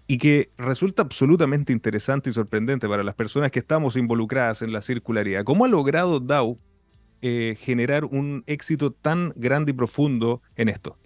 y 0.06 0.18
que 0.18 0.52
resulta 0.56 1.02
absolutamente 1.02 1.72
interesante 1.72 2.30
y 2.30 2.32
sorprendente 2.32 2.88
para 2.88 3.02
las 3.02 3.16
personas 3.16 3.50
que 3.50 3.58
estamos 3.58 3.96
involucradas 3.96 4.62
en 4.62 4.72
la 4.72 4.80
circularidad. 4.80 5.42
¿Cómo 5.42 5.64
ha 5.64 5.68
logrado 5.68 6.20
Dow 6.20 6.60
eh, 7.22 7.56
generar 7.58 8.04
un 8.04 8.44
éxito 8.46 8.92
tan 8.92 9.32
grande 9.34 9.72
y 9.72 9.74
profundo 9.74 10.42
en 10.54 10.68
esto. 10.68 10.96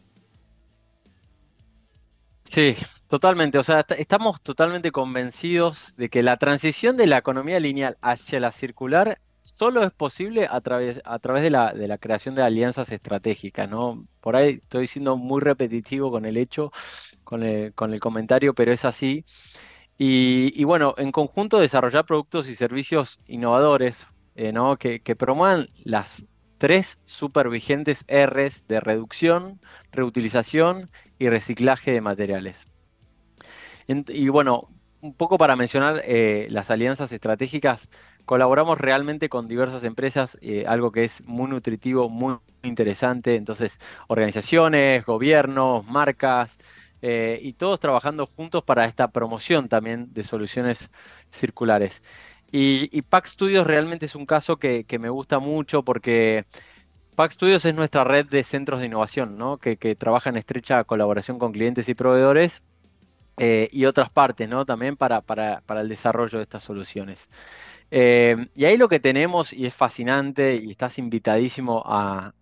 Sí, 2.45 2.77
totalmente. 3.09 3.57
O 3.57 3.63
sea, 3.63 3.87
estamos 3.97 4.43
totalmente 4.43 4.93
convencidos 4.93 5.95
de 5.97 6.11
que 6.11 6.23
la 6.23 6.37
transición 6.37 6.99
de 6.99 7.07
la 7.07 7.17
economía 7.17 7.59
lineal 7.59 7.97
hacia 8.03 8.39
la 8.39 8.53
circular 8.53 9.19
solo 9.43 9.83
es 9.83 9.93
posible 9.93 10.47
a 10.51 10.61
través, 10.61 11.01
a 11.05 11.19
través 11.19 11.43
de, 11.43 11.51
la, 11.51 11.73
de 11.73 11.89
la 11.89 11.99
creación 11.99 12.35
de 12.35 12.43
alianzas 12.43 12.93
estratégicas, 12.93 13.69
¿no? 13.69 14.07
Por 14.21 14.37
ahí 14.37 14.61
estoy 14.63 14.87
siendo 14.87 15.17
muy 15.17 15.41
repetitivo 15.41 16.11
con 16.11 16.25
el 16.25 16.37
hecho, 16.37 16.73
con 17.25 17.43
el, 17.43 17.73
con 17.75 17.93
el 17.93 18.01
comentario, 18.01 18.55
pero 18.55 18.73
es 18.73 18.85
así. 18.85 19.25
Y, 19.99 20.53
y, 20.61 20.65
bueno, 20.65 20.95
en 20.97 21.13
conjunto 21.13 21.59
desarrollar 21.59 22.07
productos 22.07 22.49
y 22.49 22.55
servicios 22.55 23.21
innovadores, 23.27 24.07
eh, 24.37 24.53
que, 24.79 25.17
promuevan 25.17 25.69
las 25.85 26.25
tres 26.57 27.01
super 27.05 27.51
vigentes 27.51 28.07
Rs 28.09 28.67
de 28.69 28.81
reducción, 28.81 29.61
reutilización 29.93 30.91
y 31.19 31.29
reciclaje 31.29 31.93
de 31.93 32.01
materiales. 32.01 32.67
y 33.87 34.29
bueno, 34.29 34.69
un 35.03 35.15
poco 35.15 35.39
para 35.39 35.57
mencionar 35.57 36.03
eh, 36.05 36.47
las 36.51 36.71
alianzas 36.71 37.13
estratégicas, 37.13 37.91
colaboramos 38.31 38.79
realmente 38.79 39.29
con 39.29 39.49
diversas 39.49 39.83
empresas, 39.83 40.39
eh, 40.41 40.65
algo 40.69 40.93
que 40.93 41.03
es 41.03 41.21
muy 41.27 41.51
nutritivo, 41.51 42.09
muy 42.09 42.37
interesante. 42.63 43.35
Entonces, 43.35 43.81
organizaciones, 44.07 45.05
gobiernos, 45.05 45.85
marcas, 45.87 46.57
y 47.03 47.55
todos 47.55 47.81
trabajando 47.81 48.27
juntos 48.27 48.63
para 48.63 48.85
esta 48.85 49.09
promoción 49.09 49.71
también 49.71 50.13
de 50.13 50.23
soluciones 50.23 50.91
circulares. 51.29 52.03
Y, 52.53 53.03
Pack 53.03 53.27
Studios 53.27 53.67
realmente 53.67 54.07
es 54.07 54.15
un 54.15 54.27
caso 54.27 54.59
que, 54.59 54.85
me 55.01 55.09
gusta 55.09 55.41
mucho 55.41 55.83
porque 55.83 56.45
Pack 57.17 57.33
Studios 57.33 57.65
es 57.65 57.75
nuestra 57.75 58.05
red 58.05 58.27
de 58.27 58.45
centros 58.45 58.81
de 58.81 58.87
innovación, 58.87 59.39
¿no? 59.39 59.59
que, 59.59 59.77
trabaja 59.97 60.31
en 60.31 60.37
estrecha 60.37 60.85
colaboración 60.85 61.41
con 61.41 61.53
clientes 61.53 61.89
y 61.89 61.95
proveedores 61.95 62.63
eh, 63.39 63.69
y 63.73 63.87
otras 63.87 64.11
partes 64.11 64.49
¿no? 64.49 64.67
también 64.67 64.97
para, 64.97 65.23
el 65.69 65.89
desarrollo 65.89 66.39
de 66.39 66.43
estas 66.43 66.63
soluciones. 66.63 67.29
Eh, 67.91 68.47
y 68.55 68.65
ahí 68.65 68.77
lo 68.77 68.89
que 68.89 69.01
tenemos, 69.01 69.53
y 69.53 69.67
es 69.67 69.75
fascinante, 69.75 70.55
y 70.57 70.71
estás 70.71 70.99
invitadísimo 70.99 71.83
a, 71.85 72.33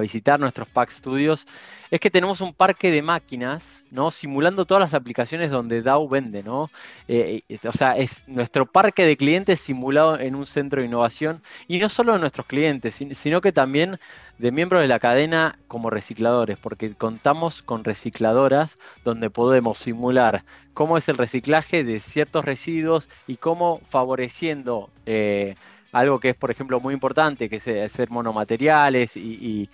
visitar 0.00 0.38
nuestros 0.38 0.68
Pack 0.68 0.90
Studios, 0.90 1.46
es 1.90 2.00
que 2.00 2.10
tenemos 2.10 2.40
un 2.40 2.52
parque 2.52 2.90
de 2.90 3.02
máquinas, 3.02 3.86
¿no? 3.90 4.10
Simulando 4.10 4.66
todas 4.66 4.80
las 4.80 4.94
aplicaciones 4.94 5.50
donde 5.50 5.82
DAO 5.82 6.08
vende, 6.08 6.42
¿no? 6.42 6.70
Eh, 7.08 7.42
o 7.66 7.72
sea, 7.72 7.96
es 7.96 8.24
nuestro 8.26 8.66
parque 8.66 9.06
de 9.06 9.16
clientes 9.16 9.60
simulado 9.60 10.18
en 10.18 10.34
un 10.34 10.46
centro 10.46 10.80
de 10.80 10.86
innovación, 10.88 11.42
y 11.68 11.78
no 11.78 11.88
solo 11.88 12.12
de 12.12 12.18
nuestros 12.18 12.46
clientes, 12.46 12.94
sino 13.12 13.40
que 13.40 13.52
también 13.52 13.98
de 14.38 14.52
miembros 14.52 14.82
de 14.82 14.88
la 14.88 14.98
cadena 14.98 15.58
como 15.66 15.90
recicladores, 15.90 16.58
porque 16.58 16.94
contamos 16.94 17.62
con 17.62 17.84
recicladoras 17.84 18.78
donde 19.04 19.30
podemos 19.30 19.78
simular 19.78 20.44
cómo 20.74 20.98
es 20.98 21.08
el 21.08 21.16
reciclaje 21.16 21.84
de 21.84 22.00
ciertos 22.00 22.44
residuos 22.44 23.08
y 23.26 23.36
cómo 23.36 23.80
favoreciendo 23.88 24.90
eh, 25.06 25.54
algo 25.92 26.20
que 26.20 26.30
es, 26.30 26.36
por 26.36 26.50
ejemplo, 26.50 26.80
muy 26.80 26.92
importante, 26.92 27.48
que 27.48 27.56
es 27.56 27.68
hacer 27.68 28.10
monomateriales 28.10 29.16
y, 29.16 29.70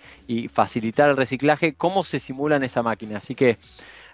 facilitar 0.53 1.09
el 1.09 1.17
reciclaje, 1.17 1.73
cómo 1.73 2.03
se 2.05 2.19
simula 2.19 2.55
en 2.55 2.63
esa 2.63 2.81
máquina. 2.81 3.17
Así 3.17 3.35
que 3.35 3.57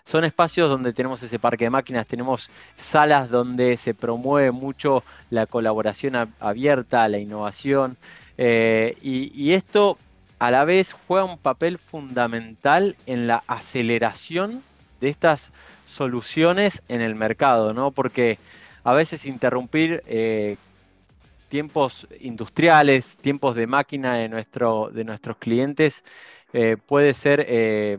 son 0.03 0.23
espacios 0.23 0.69
donde 0.69 0.93
tenemos 0.93 1.21
ese 1.21 1.37
parque 1.37 1.65
de 1.65 1.69
máquinas, 1.69 2.07
tenemos 2.07 2.49
salas 2.75 3.29
donde 3.29 3.77
se 3.77 3.93
promueve 3.93 4.49
mucho 4.49 5.03
la 5.29 5.45
colaboración 5.45 6.33
abierta, 6.39 7.07
la 7.07 7.19
innovación, 7.19 7.97
eh, 8.39 8.97
y 9.01 9.51
esto 9.51 9.99
a 10.39 10.51
la 10.51 10.65
vez 10.65 10.96
juega 11.08 11.25
un 11.25 11.38
papel 11.38 11.77
fundamental 11.77 12.96
en 13.05 13.27
la 13.27 13.43
aceleración 13.48 14.63
de 15.01 15.10
estas 15.10 15.51
soluciones 15.86 16.81
en 16.88 17.01
el 17.01 17.15
mercado, 17.15 17.74
¿no? 17.74 17.91
Porque 17.91 18.38
a 18.84 18.93
veces 18.93 19.25
interrumpir 19.25 20.03
eh, 20.08 20.58
tiempos 21.50 22.08
industriales, 22.22 23.17
tiempos 23.17 23.55
de 23.55 23.67
máquina 23.67 24.15
de, 24.15 24.29
de 24.29 25.03
nuestros 25.03 25.38
clientes 25.38 26.03
eh, 26.53 26.77
puede 26.77 27.13
ser 27.13 27.46
eh, 27.48 27.98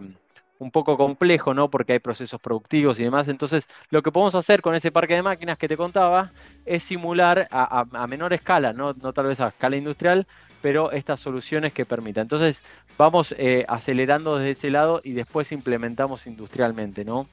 un 0.58 0.70
poco 0.70 0.96
complejo, 0.96 1.54
¿no? 1.54 1.70
Porque 1.70 1.94
hay 1.94 1.98
procesos 1.98 2.40
productivos 2.40 3.00
y 3.00 3.04
demás. 3.04 3.28
Entonces, 3.28 3.68
lo 3.90 4.02
que 4.02 4.12
podemos 4.12 4.34
hacer 4.34 4.62
con 4.62 4.74
ese 4.74 4.92
parque 4.92 5.14
de 5.14 5.22
máquinas 5.22 5.58
que 5.58 5.68
te 5.68 5.76
contaba 5.76 6.32
es 6.64 6.82
simular 6.82 7.48
a, 7.50 8.06
menor 8.06 8.32
escala, 8.32 8.72
¿no? 8.72 8.92
no 8.94 9.12
tal 9.12 9.26
vez 9.26 9.40
a 9.40 9.48
escala 9.48 9.76
industrial, 9.76 10.26
pero 10.62 10.92
estas 10.92 11.20
soluciones 11.20 11.72
que 11.72 11.86
permitan. 11.86 12.22
Entonces, 12.22 12.62
vamos 12.98 13.34
eh, 13.38 13.64
acelerando 13.68 14.36
desde 14.36 14.50
ese 14.50 14.70
lado 14.70 15.00
y 15.02 15.12
después 15.12 15.52
implementamos 15.52 16.26
industrialmente, 16.26 17.04
¿no? 17.04 17.26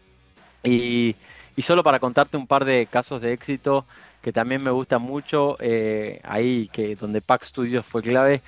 Y, 0.63 1.15
solo 1.59 1.83
para 1.83 1.99
contarte 1.99 2.37
un 2.37 2.47
par 2.47 2.65
de 2.65 2.85
casos 2.85 3.21
de 3.21 3.33
éxito 3.33 3.85
que 4.21 4.31
también 4.31 4.63
me 4.63 4.71
gustan 4.71 5.01
mucho, 5.01 5.57
eh, 5.59 6.19
ahí 6.23 6.67
que 6.71 6.95
donde 6.95 7.21
Pack 7.21 7.43
Studios 7.43 7.85
fue 7.85 8.01
clave. 8.01 8.41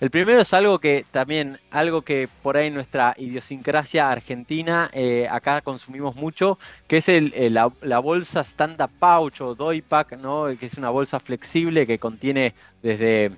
El 0.00 0.10
primero 0.10 0.40
es 0.40 0.52
algo 0.52 0.80
que 0.80 1.06
también, 1.12 1.60
algo 1.70 2.02
que 2.02 2.28
por 2.42 2.56
ahí 2.56 2.70
nuestra 2.70 3.14
idiosincrasia 3.16 4.10
argentina, 4.10 4.90
eh, 4.92 5.28
acá 5.30 5.60
consumimos 5.60 6.16
mucho, 6.16 6.58
que 6.88 6.96
es 6.96 7.06
la, 7.52 7.70
la, 7.82 7.98
bolsa 8.00 8.42
stand-up 8.42 8.90
pouch 8.98 9.40
o 9.42 9.54
doypack, 9.54 10.18
¿no? 10.18 10.46
que 10.58 10.66
es 10.66 10.76
una 10.76 10.90
bolsa 10.90 11.20
flexible 11.20 11.86
que 11.86 12.00
contiene 12.00 12.52
desde 12.82 13.30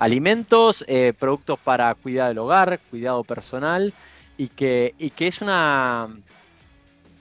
alimentos, 0.00 0.82
eh, 0.88 1.12
productos 1.16 1.58
para 1.60 1.94
cuidado 1.94 2.30
del 2.30 2.38
hogar, 2.38 2.80
cuidado 2.90 3.22
personal, 3.22 3.92
y 4.38 4.48
que, 4.48 4.94
y 4.98 5.10
que 5.10 5.28
es 5.28 5.42
una. 5.42 6.08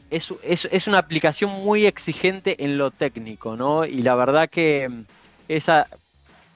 Es, 0.09 0.33
es, 0.41 0.87
una 0.87 0.97
aplicación 0.97 1.51
muy 1.63 1.85
exigente 1.85 2.63
en 2.63 2.79
lo 2.79 2.89
técnico, 2.89 3.55
¿no? 3.55 3.85
Y 3.85 4.01
la 4.01 4.15
verdad 4.15 4.49
que 4.49 4.89
mm, 4.89 5.03
esa, 5.49 5.87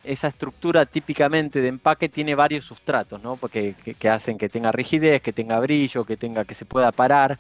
esa 0.04 0.28
estructura 0.30 0.86
típicamente 0.88 1.62
de 1.62 1.68
empaque 1.68 2.10
tiene 2.10 2.34
varios 2.34 2.66
sustratos, 2.66 3.22
¿no? 3.22 3.36
Porque 3.36 3.76
que, 4.00 4.10
hacen 4.10 4.38
que 4.38 4.50
tenga 4.50 4.72
rigidez, 4.72 5.22
que 5.22 5.34
tenga 5.34 5.60
brillo, 5.60 6.06
que 6.06 6.18
tenga 6.18 6.46
que 6.46 6.56
se 6.56 6.66
pueda 6.66 6.92
parar. 6.94 7.38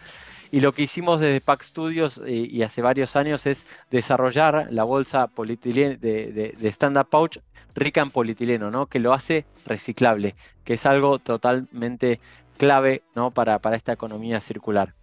Y 0.52 0.60
lo 0.60 0.74
que 0.74 0.84
hicimos 0.84 1.20
desde 1.20 1.42
Pack 1.42 1.64
Studios 1.64 2.22
y, 2.28 2.56
y 2.56 2.62
hace 2.62 2.82
varios 2.82 3.16
años 3.16 3.48
es 3.48 3.66
desarrollar 3.90 4.68
la 4.70 4.84
bolsa 4.84 5.28
polietileno 5.28 5.98
de, 6.00 6.32
de, 6.32 7.04
pouch 7.10 7.40
rica 7.76 8.02
en 8.02 8.12
polietileno, 8.12 8.72
¿no? 8.72 8.88
Que 8.88 9.00
lo 9.00 9.14
hace 9.14 9.46
reciclable, 9.66 10.36
que 10.64 10.74
es 10.74 10.86
algo 10.86 11.20
totalmente 11.20 12.20
clave, 12.58 13.04
¿no? 13.16 13.32
Para, 13.32 13.60
para 13.60 13.76
esta 13.76 13.94
economía 13.94 14.40
circular. 14.40 14.94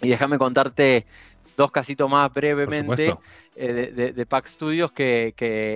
Y 0.00 0.08
déjame 0.08 0.38
contarte 0.38 1.06
dos 1.56 1.70
casitos 1.70 2.10
más 2.10 2.32
brevemente 2.32 3.14
eh, 3.56 4.12
de, 4.14 4.26
Pack 4.26 4.46
Studios, 4.46 4.90
que, 4.92 5.34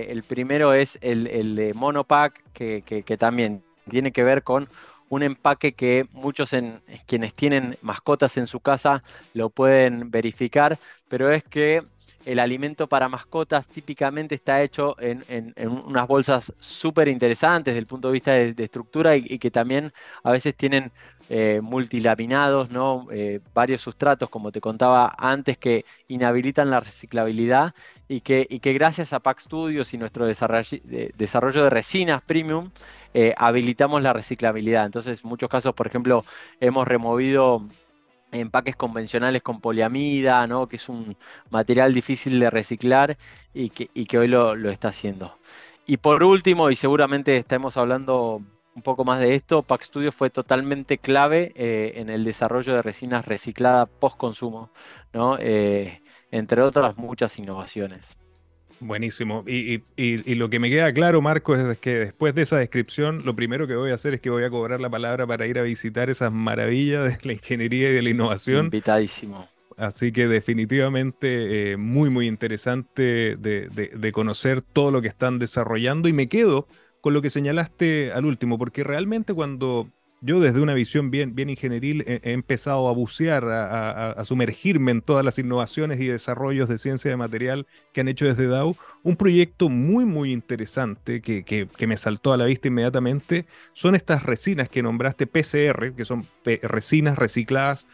el 0.09 0.23
primero 0.23 0.73
es 0.73 0.97
el, 1.01 1.55
de 1.55 1.73
Monopack, 1.73 2.43
que, 2.53 2.81
que, 2.81 3.17
también 3.17 3.63
tiene 3.87 4.11
que 4.11 4.23
ver 4.23 4.43
con 4.43 4.67
un 5.09 5.23
empaque 5.23 5.73
que 5.73 6.07
muchos 6.11 6.53
en, 6.53 6.81
quienes 7.05 7.33
tienen 7.33 7.77
mascotas 7.81 8.37
en 8.37 8.47
su 8.47 8.59
casa 8.59 9.03
lo 9.33 9.49
pueden 9.49 10.11
verificar, 10.11 10.79
pero 11.07 11.31
es 11.31 11.43
que 11.43 11.83
el 12.27 12.39
alimento 12.39 12.87
para 12.87 13.07
mascotas 13.07 13.65
típicamente 13.67 14.35
está 14.35 14.61
hecho 14.61 14.97
en, 14.99 15.53
unas 15.65 16.07
bolsas 16.07 16.53
súper 16.59 17.07
interesantes 17.07 17.73
desde 17.73 17.79
el 17.79 17.87
punto 17.87 18.09
de 18.09 18.11
vista 18.11 18.31
de, 18.33 18.53
estructura 18.57 19.15
y, 19.15 19.39
que 19.39 19.49
también 19.49 19.93
a 20.23 20.31
veces 20.31 20.53
tienen 20.53 20.91
eh, 21.29 21.61
multilaminados, 21.63 22.69
¿no? 22.69 23.07
Eh, 23.13 23.39
varios 23.53 23.79
sustratos, 23.79 24.29
como 24.29 24.51
te 24.51 24.59
contaba 24.59 25.15
antes, 25.17 25.57
que 25.57 25.85
inhabilitan 26.09 26.69
la 26.69 26.81
reciclabilidad 26.81 27.73
y 28.09 28.19
que, 28.19 28.45
gracias 28.73 29.13
a 29.13 29.21
Pack 29.21 29.39
Studios 29.39 29.93
y 29.93 29.97
nuestro 29.97 30.25
desarrollo 30.25 31.63
de, 31.63 31.69
resinas 31.69 32.21
premium, 32.23 32.71
eh, 33.13 33.33
habilitamos 33.37 34.03
la 34.03 34.11
reciclabilidad. 34.11 34.85
Entonces, 34.85 35.23
en 35.23 35.29
muchos 35.29 35.49
casos, 35.49 35.73
por 35.73 35.87
ejemplo, 35.87 36.25
hemos 36.59 36.85
removido 36.85 37.63
empaques 38.31 38.75
convencionales 38.75 39.41
con 39.41 39.61
poliamida, 39.61 40.47
¿no? 40.47 40.67
que 40.67 40.75
es 40.77 40.89
un 40.89 41.17
material 41.49 41.93
difícil 41.93 42.39
de 42.39 42.49
reciclar 42.49 43.17
y 43.53 43.69
que, 43.69 44.17
hoy 44.17 44.27
lo, 44.27 44.53
está 44.69 44.89
haciendo. 44.89 45.37
Y 45.85 45.97
por 45.97 46.23
último, 46.23 46.69
y 46.69 46.75
seguramente 46.75 47.37
estamos 47.37 47.77
hablando 47.77 48.41
un 48.75 48.81
poco 48.83 49.05
más 49.05 49.19
de 49.19 49.35
esto, 49.35 49.63
Pack 49.63 49.83
Studio 49.83 50.11
fue 50.11 50.29
totalmente 50.29 50.97
clave 50.97 51.53
eh, 51.55 51.93
en 51.95 52.09
el 52.09 52.23
desarrollo 52.23 52.75
de 52.75 52.81
resinas 52.81 53.25
recicladas 53.25 53.89
post 53.99 54.17
consumo, 54.17 54.69
¿no? 55.13 55.37
Eh, 55.39 56.01
entre 56.29 56.61
otras 56.61 56.97
muchas 56.97 57.39
innovaciones. 57.39 58.17
Buenísimo. 58.79 59.43
Y, 59.47 59.81
lo 60.35 60.49
que 60.49 60.59
me 60.59 60.69
queda 60.69 60.93
claro, 60.93 61.21
Marco, 61.21 61.55
es 61.55 61.77
que 61.79 61.99
después 61.99 62.35
de 62.35 62.43
esa 62.43 62.57
descripción, 62.57 63.23
lo 63.25 63.35
primero 63.35 63.67
que 63.67 63.75
voy 63.75 63.91
a 63.91 63.95
hacer 63.95 64.13
es 64.13 64.21
que 64.21 64.29
voy 64.29 64.43
a 64.43 64.49
cobrar 64.49 64.79
la 64.79 64.89
palabra 64.89 65.25
para 65.25 65.47
ir 65.47 65.59
a 65.59 65.63
visitar 65.63 66.09
esas 66.09 66.31
maravillas 66.31 67.17
de 67.17 67.27
la 67.27 67.33
ingeniería 67.33 67.89
y 67.89 67.93
de 67.93 68.01
la 68.01 68.09
innovación. 68.09 68.65
Invitadísimo. 68.65 69.47
Así 69.77 70.11
que 70.11 70.27
definitivamente 70.27 71.73
eh, 71.73 71.77
muy, 71.77 72.09
muy 72.09 72.27
interesante 72.27 73.35
de 73.37 74.11
conocer 74.11 74.61
todo 74.61 74.91
lo 74.91 75.01
que 75.01 75.07
están 75.07 75.39
desarrollando. 75.39 76.09
Y 76.09 76.13
me 76.13 76.27
quedo 76.27 76.67
con 77.01 77.13
lo 77.13 77.21
que 77.21 77.29
señalaste 77.29 78.11
al 78.11 78.25
último, 78.25 78.57
porque 78.57 78.83
realmente 78.83 79.33
cuando 79.33 79.87
yo 80.21 80.39
desde 80.39 80.61
una 80.61 80.73
visión 80.73 81.11
bien, 81.11 81.35
bien 81.35 81.49
ingenieril 81.49 82.03
he, 82.07 82.31
empezado 82.31 82.87
a 82.87 82.91
bucear, 82.91 83.45
a, 83.45 84.23
sumergirme 84.25 84.91
en 84.91 85.01
todas 85.01 85.23
las 85.23 85.37
innovaciones 85.37 85.99
y 85.99 86.07
desarrollos 86.07 86.67
de 86.69 86.77
ciencia 86.77 87.11
de 87.11 87.17
material 87.17 87.67
que 87.93 88.01
han 88.01 88.07
hecho 88.07 88.25
desde 88.25 88.47
DAO. 88.47 88.75
Un 89.03 89.15
proyecto 89.15 89.69
muy, 89.69 90.05
muy 90.05 90.31
interesante 90.31 91.21
que, 91.21 91.43
que, 91.43 91.87
me 91.87 91.97
saltó 91.97 92.33
a 92.33 92.37
la 92.37 92.45
vista 92.45 92.67
inmediatamente 92.67 93.45
son 93.73 93.95
estas 93.95 94.23
resinas 94.23 94.69
que 94.69 94.81
nombraste 94.81 95.27
PCR, 95.27 95.93
que 95.95 96.05
son 96.05 96.25
resinas 96.43 97.17
recicladas 97.17 97.87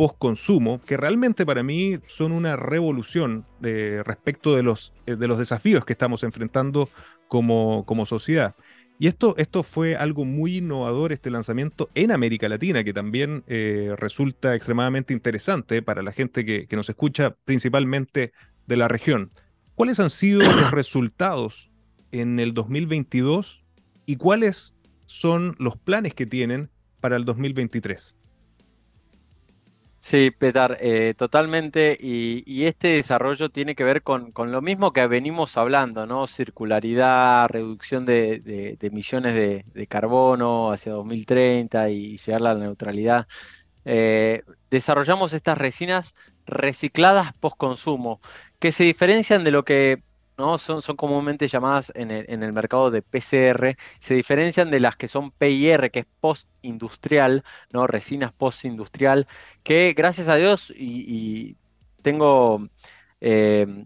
post 0.00 0.16
consumo, 0.18 0.80
que 0.86 0.96
realmente 0.96 1.44
para 1.44 1.62
mí 1.62 1.98
son 2.06 2.32
una 2.32 2.56
revolución 2.56 3.44
eh, 3.62 4.02
respecto 4.02 4.56
de 4.56 4.62
los, 4.62 4.94
eh, 5.04 5.14
de 5.16 5.28
los 5.28 5.36
desafíos 5.36 5.84
que 5.84 5.92
estamos 5.92 6.22
enfrentando 6.22 6.88
como, 7.28 7.84
como 7.84 8.06
sociedad. 8.06 8.54
Y 9.00 9.06
esto, 9.06 9.34
esto 9.38 9.62
fue 9.62 9.96
algo 9.96 10.26
muy 10.26 10.58
innovador, 10.58 11.10
este 11.10 11.30
lanzamiento 11.30 11.88
en 11.94 12.12
América 12.12 12.50
Latina, 12.50 12.84
que 12.84 12.92
también 12.92 13.44
eh, 13.46 13.94
resulta 13.96 14.54
extremadamente 14.54 15.14
interesante 15.14 15.80
para 15.80 16.02
la 16.02 16.12
gente 16.12 16.44
que, 16.44 16.68
nos 16.72 16.90
escucha 16.90 17.34
principalmente 17.46 18.34
de 18.66 18.76
la 18.76 18.88
región. 18.88 19.30
¿Cuáles 19.74 20.00
han 20.00 20.10
sido 20.10 20.40
los 20.40 20.70
resultados 20.72 21.72
en 22.12 22.38
el 22.40 22.52
2022 22.52 23.64
y 24.04 24.16
cuáles 24.16 24.74
son 25.06 25.56
los 25.58 25.78
planes 25.78 26.12
que 26.12 26.26
tienen 26.26 26.68
para 27.00 27.16
el 27.16 27.24
2023? 27.24 28.16
Sí, 30.02 30.30
Petar, 30.30 30.78
eh, 30.80 31.14
totalmente. 31.16 31.96
Y, 32.00 32.64
este 32.64 32.88
desarrollo 32.88 33.50
tiene 33.50 33.74
que 33.74 33.84
ver 33.84 34.02
con, 34.02 34.32
lo 34.50 34.62
mismo 34.62 34.92
que 34.92 35.06
venimos 35.06 35.56
hablando, 35.56 36.06
¿no? 36.06 36.26
Circularidad, 36.26 37.48
reducción 37.48 38.06
de, 38.06 38.78
emisiones 38.80 39.34
de, 39.34 39.86
carbono 39.86 40.72
hacia 40.72 40.92
2030 40.92 41.90
y 41.90 42.16
llegar 42.16 42.40
a 42.40 42.54
la 42.54 42.54
neutralidad. 42.54 43.26
Eh, 43.84 44.42
desarrollamos 44.70 45.32
estas 45.32 45.58
resinas 45.58 46.14
recicladas 46.46 47.32
post-consumo, 47.34 48.20
que 48.58 48.72
se 48.72 48.84
diferencian 48.84 49.44
de 49.44 49.50
lo 49.50 49.64
que 49.64 50.02
¿no? 50.40 50.58
Son, 50.58 50.80
comúnmente 50.96 51.46
llamadas 51.46 51.92
en 51.94 52.10
el, 52.10 52.52
mercado 52.52 52.90
de 52.90 53.02
PCR, 53.02 53.76
se 54.00 54.14
diferencian 54.14 54.70
de 54.70 54.80
las 54.80 54.96
que 54.96 55.06
son 55.06 55.30
PIR, 55.30 55.90
que 55.90 56.00
es 56.00 56.06
post-industrial, 56.20 57.44
¿no? 57.72 57.86
Resinas 57.86 58.32
post-industrial, 58.32 59.28
que 59.62 59.94
gracias 59.96 60.28
a 60.28 60.36
Dios 60.36 60.72
y, 60.76 61.56
tengo 62.02 62.66
eh, 63.20 63.84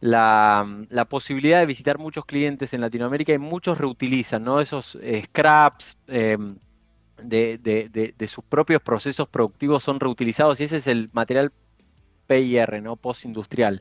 la, 0.00 1.06
posibilidad 1.08 1.60
de 1.60 1.66
visitar 1.66 1.98
muchos 1.98 2.24
clientes 2.24 2.72
en 2.72 2.80
Latinoamérica 2.80 3.32
y 3.34 3.38
muchos 3.38 3.78
reutilizan, 3.78 4.42
¿no? 4.42 4.60
Esos 4.60 4.98
eh, 5.02 5.22
scraps. 5.26 5.98
Eh, 6.08 6.38
de, 7.22 7.58
de, 8.18 8.26
sus 8.26 8.42
propios 8.42 8.82
procesos 8.82 9.28
productivos 9.28 9.84
son 9.84 10.00
reutilizados 10.00 10.58
y 10.58 10.64
ese 10.64 10.78
es 10.78 10.88
el 10.88 11.08
material 11.12 11.52
PIR, 12.26 12.82
¿no? 12.82 12.96
Postindustrial. 12.96 13.80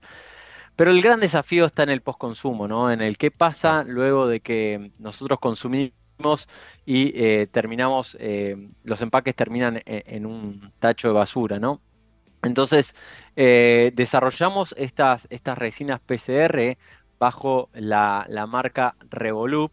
Pero 0.81 0.89
el 0.89 1.03
gran 1.03 1.19
desafío 1.19 1.67
está 1.67 1.83
en 1.83 1.91
el 1.91 2.01
postconsumo, 2.01 2.67
¿no? 2.67 2.91
En 2.91 3.01
el 3.01 3.19
qué 3.19 3.29
pasa 3.29 3.83
luego 3.83 4.25
de 4.25 4.39
que 4.39 4.91
nosotros 4.97 5.37
consumimos 5.39 5.93
y 6.87 7.11
eh, 7.13 7.45
terminamos, 7.51 8.17
eh, 8.19 8.55
los 8.83 8.99
empaques 8.99 9.35
terminan 9.35 9.77
e, 9.85 10.03
en, 10.07 10.25
un 10.25 10.73
tacho 10.79 11.09
de 11.09 11.13
basura, 11.13 11.59
¿no? 11.59 11.81
Entonces, 12.41 12.95
eh, 13.35 13.91
desarrollamos 13.93 14.73
estas, 14.75 15.27
estas 15.29 15.55
resinas 15.55 15.99
PCR 15.99 16.79
bajo 17.19 17.69
la, 17.73 18.25
marca 18.49 18.95
Revolup 19.11 19.71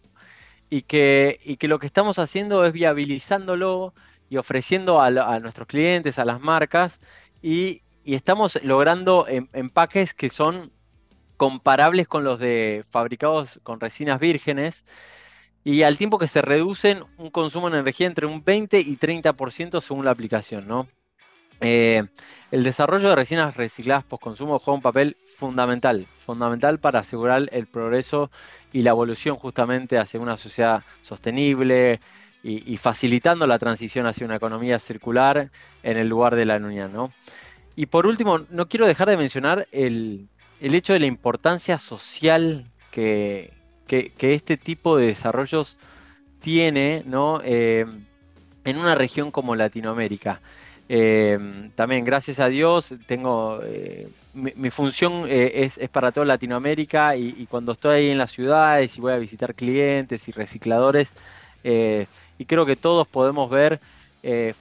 y 0.68 0.82
que, 0.82 1.40
y 1.42 1.56
que, 1.56 1.68
lo 1.68 1.78
que 1.78 1.86
estamos 1.86 2.18
haciendo 2.18 2.66
es 2.66 2.74
viabilizándolo 2.74 3.94
y 4.28 4.36
ofreciendo 4.36 5.00
a, 5.00 5.40
nuestros 5.40 5.68
clientes, 5.68 6.18
a 6.18 6.26
las 6.26 6.38
marcas, 6.42 7.00
y, 7.40 7.80
estamos 8.04 8.58
logrando 8.62 9.26
em, 9.26 9.48
empaques 9.54 10.12
que 10.12 10.28
son 10.28 10.70
comparables 11.38 12.08
con 12.08 12.24
los 12.24 12.38
de 12.40 12.84
fabricados 12.90 13.60
con 13.62 13.80
resinas 13.80 14.20
vírgenes 14.20 14.84
y 15.64 15.84
al 15.84 15.96
tiempo 15.96 16.18
que 16.18 16.28
se 16.28 16.42
reducen 16.42 17.04
un 17.16 17.30
consumo 17.30 17.70
de 17.70 17.78
energía 17.78 18.08
entre 18.08 18.26
un 18.26 18.44
20 18.44 18.80
y 18.80 18.96
30% 18.96 19.80
según 19.80 20.04
la 20.04 20.10
aplicación. 20.10 20.66
¿no? 20.66 20.88
Eh, 21.60 22.04
el 22.50 22.64
desarrollo 22.64 23.08
de 23.08 23.16
resinas 23.16 23.56
recicladas 23.56 24.04
post 24.04 24.22
consumo 24.22 24.58
juega 24.58 24.76
un 24.76 24.82
papel 24.82 25.16
fundamental, 25.36 26.06
fundamental 26.18 26.80
para 26.80 27.00
asegurar 27.00 27.48
el 27.52 27.66
progreso 27.66 28.30
y 28.72 28.82
la 28.82 28.90
evolución 28.90 29.36
justamente 29.36 29.96
hacia 29.96 30.20
una 30.20 30.36
sociedad 30.36 30.82
sostenible 31.02 32.00
y, 32.42 32.76
facilitando 32.78 33.46
la 33.46 33.58
transición 33.58 34.06
hacia 34.06 34.24
una 34.24 34.36
economía 34.36 34.78
circular 34.78 35.50
en 35.82 35.96
el 35.98 36.08
lugar 36.08 36.34
de 36.34 36.46
la 36.46 36.56
unión. 36.56 36.92
¿no? 36.92 37.12
Y 37.76 37.86
por 37.86 38.06
último, 38.06 38.38
no 38.50 38.68
quiero 38.68 38.86
dejar 38.86 39.08
de 39.08 39.16
mencionar 39.16 39.68
el, 39.70 40.28
el 40.60 40.74
hecho 40.74 40.92
de 40.92 41.00
la 41.00 41.06
importancia 41.06 41.78
social 41.78 42.64
que, 42.90 43.52
este 43.88 44.56
tipo 44.56 44.96
de 44.96 45.06
desarrollos 45.06 45.76
tiene 46.40 47.02
¿no? 47.06 47.40
Eh, 47.44 47.86
en 48.64 48.76
una 48.76 48.94
región 48.94 49.30
como 49.30 49.56
Latinoamérica. 49.56 50.40
Eh, 50.90 51.70
también, 51.74 52.04
gracias 52.04 52.40
a 52.40 52.48
Dios, 52.48 52.94
tengo 53.06 53.60
eh, 53.62 54.08
mi, 54.34 54.70
función 54.70 55.26
es, 55.28 55.78
para 55.90 56.12
toda 56.12 56.26
Latinoamérica 56.26 57.16
y, 57.16 57.46
cuando 57.46 57.72
estoy 57.72 57.96
ahí 57.96 58.10
en 58.10 58.18
las 58.18 58.32
ciudades 58.32 58.96
y 58.96 59.00
voy 59.00 59.12
a 59.12 59.18
visitar 59.18 59.54
clientes 59.54 60.28
y 60.28 60.32
recicladores, 60.32 61.14
y 61.64 62.44
creo 62.44 62.64
que 62.66 62.76
todos 62.76 63.06
podemos 63.08 63.50
ver 63.50 63.80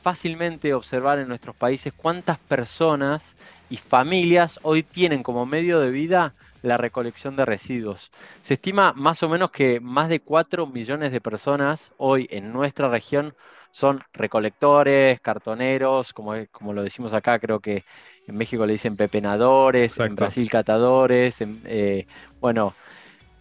fácilmente 0.01 0.73
observar 0.73 1.19
en 1.19 1.27
nuestros 1.27 1.55
países 1.55 1.93
cuántas 1.93 2.37
personas 2.37 3.35
y 3.69 3.77
familias 3.77 4.59
hoy 4.63 4.83
tienen 4.83 5.23
como 5.23 5.45
medio 5.45 5.79
de 5.79 5.91
vida 5.91 6.33
la 6.61 6.77
recolección 6.77 7.35
de 7.35 7.45
residuos. 7.45 8.11
Se 8.41 8.55
estima 8.55 8.93
más 8.93 9.23
o 9.23 9.29
menos 9.29 9.51
que 9.51 9.79
más 9.79 10.09
de 10.09 10.19
4 10.19 10.67
millones 10.67 11.11
de 11.11 11.21
personas 11.21 11.91
hoy 11.97 12.27
en 12.31 12.51
nuestra 12.51 12.89
región 12.89 13.33
son 13.71 13.99
recolectores, 14.13 15.19
cartoneros, 15.19 16.13
como, 16.13 16.33
como 16.51 16.73
lo 16.73 16.83
decimos 16.83 17.13
acá, 17.13 17.37
creo 17.39 17.59
que 17.59 17.83
en 18.27 18.35
México 18.35 18.65
le 18.65 18.73
dicen 18.73 18.95
pepenadores, 18.95 19.99
en 19.99 20.15
Brasil 20.15 20.49
catadores, 20.49 21.37
eh, 21.41 22.07
bueno, 22.39 22.73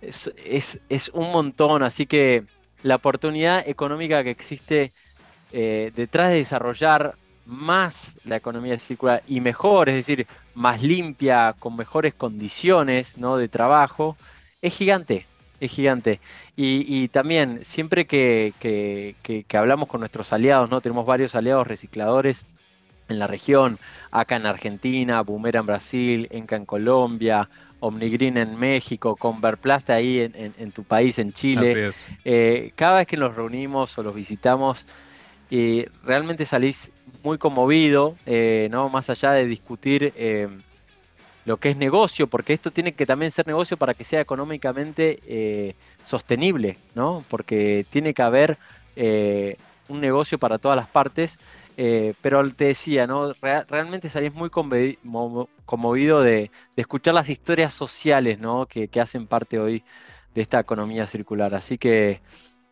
es, 0.03 0.31
es, 0.89 1.09
un 1.15 1.33
montón, 1.33 1.83
así 1.83 2.07
que 2.07 2.45
la 2.83 2.97
oportunidad 2.97 3.67
económica 3.67 4.23
que 4.23 4.31
existe 4.31 4.93
eh, 5.53 5.93
detrás 5.95 6.31
de 6.31 6.37
desarrollar 6.37 7.15
más 7.47 8.19
la 8.25 8.37
economía 8.37 8.79
circular 8.79 9.23
y 9.29 9.41
mejor, 9.41 9.89
es 9.89 9.95
decir, 9.95 10.27
más 10.55 10.83
limpia, 10.83 11.55
con 11.59 11.77
mejores 11.77 12.15
condiciones 12.15 13.17
¿no? 13.17 13.37
de 13.37 13.49
trabajo, 13.49 14.17
es 14.61 14.77
gigante, 14.77 15.27
es 15.61 15.71
gigante. 15.71 16.21
Y, 16.57 17.09
también, 17.09 17.65
siempre 17.65 18.07
que, 18.07 18.53
hablamos 19.55 19.89
con 19.89 20.01
nuestros 20.01 20.33
aliados, 20.33 20.71
¿no? 20.71 20.81
tenemos 20.81 21.07
varios 21.07 21.35
aliados 21.35 21.67
recicladores 21.67 22.45
en 23.09 23.21
la 23.21 23.29
región, 23.29 23.79
acá 24.11 24.37
en 24.37 24.47
Argentina, 24.47 25.23
Bumera 25.23 25.61
en 25.61 25.67
Brasil, 25.67 26.29
Enca 26.33 26.57
en 26.57 26.67
Colombia, 26.67 27.49
Omnigreen 27.79 28.37
en 28.39 28.59
México, 28.59 29.15
Converplast 29.15 29.91
ahí 29.91 30.29
en, 30.33 30.73
tu 30.73 30.83
país, 30.83 31.19
en 31.21 31.33
Chile. 31.33 31.91
Eh, 32.25 32.73
cada 32.75 32.99
vez 32.99 33.07
que 33.07 33.17
nos 33.17 33.37
reunimos 33.37 33.97
o 33.99 34.03
los 34.03 34.15
visitamos, 34.15 34.87
y 35.51 35.87
realmente 36.03 36.47
salís 36.47 36.91
muy 37.23 37.39
conmovido, 37.39 38.17
eh, 38.27 38.69
¿no? 38.71 38.89
Más 38.89 39.11
allá 39.11 39.33
de 39.33 39.47
discutir 39.47 40.13
eh, 40.17 40.49
lo 41.45 41.59
que 41.59 41.71
es 41.71 41.77
negocio, 41.77 42.27
porque 42.27 42.53
esto 42.53 42.71
tiene 42.71 42.93
que 42.93 43.07
también 43.07 43.31
ser 43.31 43.47
negocio 43.47 43.77
para 43.77 43.95
que 43.95 44.05
sea 44.05 44.21
económicamente 44.21 45.21
eh, 45.27 45.75
sostenible, 46.03 46.79
¿no? 46.95 47.25
Porque 47.29 47.87
tiene 47.91 48.15
que 48.15 48.23
haber 48.23 48.59
un 49.89 50.01
negocio 50.01 50.39
para 50.39 50.59
todas 50.59 50.77
las 50.77 50.89
partes. 50.89 51.39
pero 52.23 52.51
te 52.55 52.65
decía, 52.67 53.07
¿no? 53.07 53.35
realmente 53.69 54.09
salís 54.09 54.33
muy 54.35 54.49
conmovido 54.51 56.23
de, 56.23 56.51
escuchar 56.77 57.15
las 57.15 57.29
historias 57.29 57.75
sociales, 57.75 58.39
¿no? 58.39 58.67
Que 58.67 58.89
hacen 59.01 59.27
parte 59.27 59.59
hoy 59.59 59.85
de 60.35 60.43
esta 60.43 60.61
economía 60.61 61.07
circular. 61.07 61.55
Así 61.55 61.79
que 61.79 62.21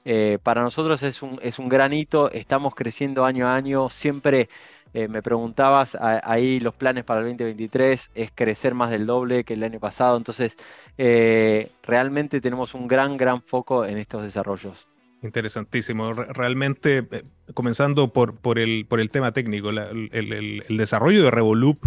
eh, 0.05 0.39
para 0.43 0.63
nosotros 0.63 1.03
es 1.03 1.23
un, 1.23 1.39
es 1.43 1.59
un 1.59 1.69
gran 1.69 1.93
hito, 1.93 2.31
estamos 2.31 2.75
creciendo 2.75 3.25
año 3.25 3.49
a 3.49 3.57
año, 3.57 3.89
siempre 3.89 4.49
eh, 4.93 5.09
me 5.09 5.23
preguntabas, 5.23 5.97
ahí 6.01 6.61
los 6.61 6.75
planes 6.75 7.05
para 7.05 7.21
el 7.21 7.27
2023 7.27 8.11
es 8.15 8.31
crecer 8.35 8.75
más 8.75 8.91
del 8.91 9.07
doble 9.07 9.45
que 9.45 9.55
el 9.55 9.65
año 9.65 9.81
pasado, 9.81 10.17
entonces 10.17 10.57
eh, 10.99 11.71
realmente 11.83 12.41
tenemos 12.41 12.75
un 12.75 12.87
gran, 12.87 13.17
gran 13.17 13.43
foco 13.43 13.85
en 13.87 13.99
estos 13.99 14.23
desarrollos. 14.23 14.87
Interesantísimo. 15.23 16.13
Realmente, 16.13 17.09
comenzando 17.55 18.13
por, 18.13 18.37
por, 18.37 18.59
el, 18.59 18.85
por 18.87 19.01
el 19.01 19.11
tema 19.11 19.33
técnico, 19.33 19.71
el, 19.71 20.63
desarrollo 20.69 21.25
de 21.25 21.31
Revolup, 21.31 21.83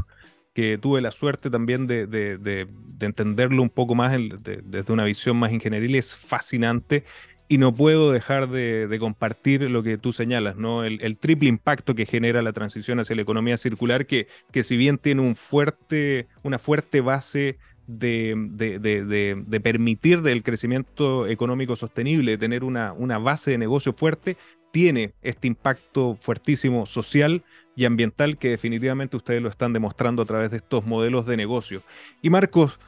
que 0.55 0.79
tuve 0.79 1.01
la 1.01 1.11
suerte 1.11 1.51
también 1.51 1.85
de, 1.85 2.07
de, 2.07 2.67
entenderlo 2.99 3.61
un 3.61 3.69
poco 3.69 3.93
más 3.93 4.17
desde 4.41 4.91
una 4.91 5.03
visión 5.03 5.37
más 5.37 5.51
ingenieril, 5.51 5.93
es 5.95 6.17
fascinante 6.17 7.03
y 7.49 7.57
no 7.57 7.73
puedo 7.73 8.11
dejar 8.11 8.49
de, 8.49 8.95
compartir 8.99 9.61
lo 9.69 9.83
que 9.83 9.97
tú 9.97 10.11
señalas, 10.11 10.57
¿no? 10.57 10.83
El, 10.83 11.17
triple 11.17 11.49
impacto 11.49 11.95
que 11.95 12.05
genera 12.05 12.41
la 12.41 12.53
transición 12.53 12.99
hacia 12.99 13.15
la 13.15 13.21
economía 13.21 13.57
circular, 13.57 14.05
que, 14.05 14.27
que 14.51 14.63
si 14.63 14.75
bien 14.75 14.97
tiene 14.97 15.21
un 15.21 15.35
fuerte, 15.35 16.27
una 16.43 16.59
fuerte 16.59 17.01
base 17.01 17.57
de, 17.87 18.33
de, 18.35 19.59
permitir 19.61 20.21
el 20.27 20.43
crecimiento 20.43 21.25
económico 21.25 21.75
sostenible, 21.75 22.37
tener 22.37 22.63
una, 22.63 22.91
una 22.91 23.17
base 23.17 23.51
de 23.51 23.57
negocio 23.57 23.93
fuerte, 23.93 24.35
tiene 24.71 25.13
este 25.21 25.47
impacto 25.47 26.17
fuertísimo 26.19 26.85
social 26.85 27.43
y 27.75 27.85
ambiental 27.85 28.37
que 28.37 28.49
definitivamente 28.49 29.15
ustedes 29.15 29.41
lo 29.41 29.49
están 29.49 29.71
demostrando 29.71 30.23
a 30.23 30.25
través 30.25 30.51
de 30.51 30.57
estos 30.57 30.85
modelos 30.85 31.25
de 31.25 31.37
negocio. 31.37 31.81
Y 32.21 32.29
Marcos, 32.29 32.79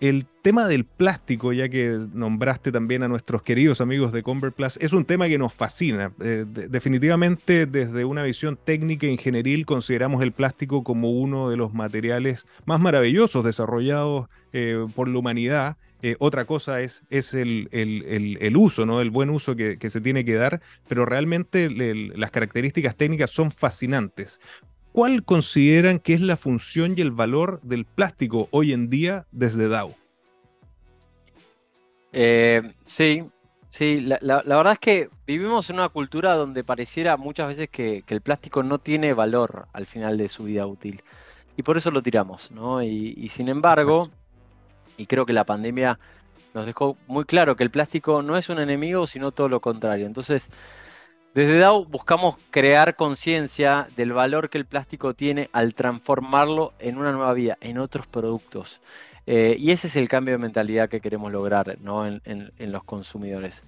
el 0.00 0.26
tema 0.42 0.66
del 0.66 0.86
plástico, 0.86 1.52
ya 1.52 1.68
que 1.68 2.06
nombraste 2.14 2.72
también 2.72 3.02
a 3.02 3.08
nuestros 3.08 3.42
queridos 3.42 3.82
amigos 3.82 4.12
de 4.12 4.22
Converplus, 4.22 4.78
es 4.80 4.94
un 4.94 5.04
tema 5.04 5.28
que 5.28 5.36
nos 5.36 5.52
fascina. 5.52 6.12
Eh, 6.20 6.46
definitivamente, 6.46 7.66
desde 7.66 8.06
una 8.06 8.22
visión 8.22 8.58
técnica 8.62 9.06
e 9.06 9.10
ingenieril, 9.10 9.66
consideramos 9.66 10.22
el 10.22 10.32
plástico 10.32 10.82
como 10.82 11.10
uno 11.10 11.50
de 11.50 11.58
los 11.58 11.74
materiales 11.74 12.46
más 12.64 12.80
maravillosos 12.80 13.44
desarrollados 13.44 14.28
eh, 14.54 14.86
por 14.94 15.06
la 15.06 15.18
humanidad. 15.18 15.76
Eh, 16.02 16.16
otra 16.18 16.46
cosa 16.46 16.80
es, 16.80 17.02
es 17.10 17.34
el, 17.34 17.68
uso, 18.56 18.86
¿no? 18.86 19.02
el 19.02 19.10
buen 19.10 19.28
uso 19.28 19.54
que, 19.54 19.76
se 19.90 20.00
tiene 20.00 20.24
que 20.24 20.34
dar, 20.34 20.62
pero 20.88 21.04
realmente 21.04 21.68
las 21.68 22.30
características 22.30 22.96
técnicas 22.96 23.30
son 23.30 23.50
fascinantes. 23.50 24.40
¿Cuál 24.92 25.24
consideran 25.24 26.00
que 26.00 26.14
es 26.14 26.20
la 26.20 26.36
función 26.36 26.94
y 26.96 27.00
el 27.00 27.12
valor 27.12 27.60
del 27.62 27.84
plástico 27.84 28.48
hoy 28.50 28.72
en 28.72 28.90
día 28.90 29.26
desde 29.30 29.68
DAO? 29.68 29.94
Eh, 32.12 32.62
sí, 32.84 33.24
sí, 33.68 34.00
la, 34.00 34.42
verdad 34.44 34.72
es 34.72 34.78
que 34.80 35.10
vivimos 35.26 35.70
en 35.70 35.76
una 35.76 35.90
cultura 35.90 36.34
donde 36.34 36.64
pareciera 36.64 37.16
muchas 37.16 37.48
veces 37.48 37.68
que, 37.68 38.02
el 38.08 38.20
plástico 38.20 38.64
no 38.64 38.78
tiene 38.78 39.14
valor 39.14 39.68
al 39.72 39.86
final 39.86 40.18
de 40.18 40.28
su 40.28 40.44
vida 40.44 40.66
útil. 40.66 41.02
Y 41.56 41.62
por 41.62 41.76
eso 41.76 41.92
lo 41.92 42.02
tiramos, 42.02 42.50
¿no? 42.50 42.82
Y, 42.82 43.28
sin 43.28 43.48
embargo, 43.48 44.10
y 44.96 45.06
creo 45.06 45.24
que 45.24 45.32
la 45.32 45.44
pandemia 45.44 45.98
nos 46.52 46.66
dejó 46.66 46.96
muy 47.06 47.24
claro 47.24 47.54
que 47.54 47.62
el 47.62 47.70
plástico 47.70 48.22
no 48.22 48.36
es 48.36 48.48
un 48.48 48.58
enemigo, 48.58 49.06
sino 49.06 49.30
todo 49.30 49.48
lo 49.48 49.60
contrario. 49.60 50.06
Entonces, 50.06 50.50
desde 51.34 51.58
DAO 51.58 51.84
buscamos 51.84 52.36
crear 52.50 52.96
conciencia 52.96 53.86
del 53.96 54.12
valor 54.12 54.50
que 54.50 54.58
el 54.58 54.66
plástico 54.66 55.14
tiene 55.14 55.48
al 55.52 55.74
transformarlo 55.74 56.72
en 56.80 56.98
una 56.98 57.12
nueva 57.12 57.32
vida, 57.34 57.56
en 57.60 57.78
otros 57.78 58.08
productos. 58.08 58.80
Eh, 59.26 59.54
y 59.58 59.70
ese 59.70 59.86
es 59.86 59.94
el 59.94 60.08
cambio 60.08 60.32
de 60.34 60.38
mentalidad 60.38 60.88
que 60.88 61.00
queremos 61.00 61.30
lograr 61.30 61.78
en, 61.84 62.52
los 62.58 62.82
consumidores. 62.82 63.62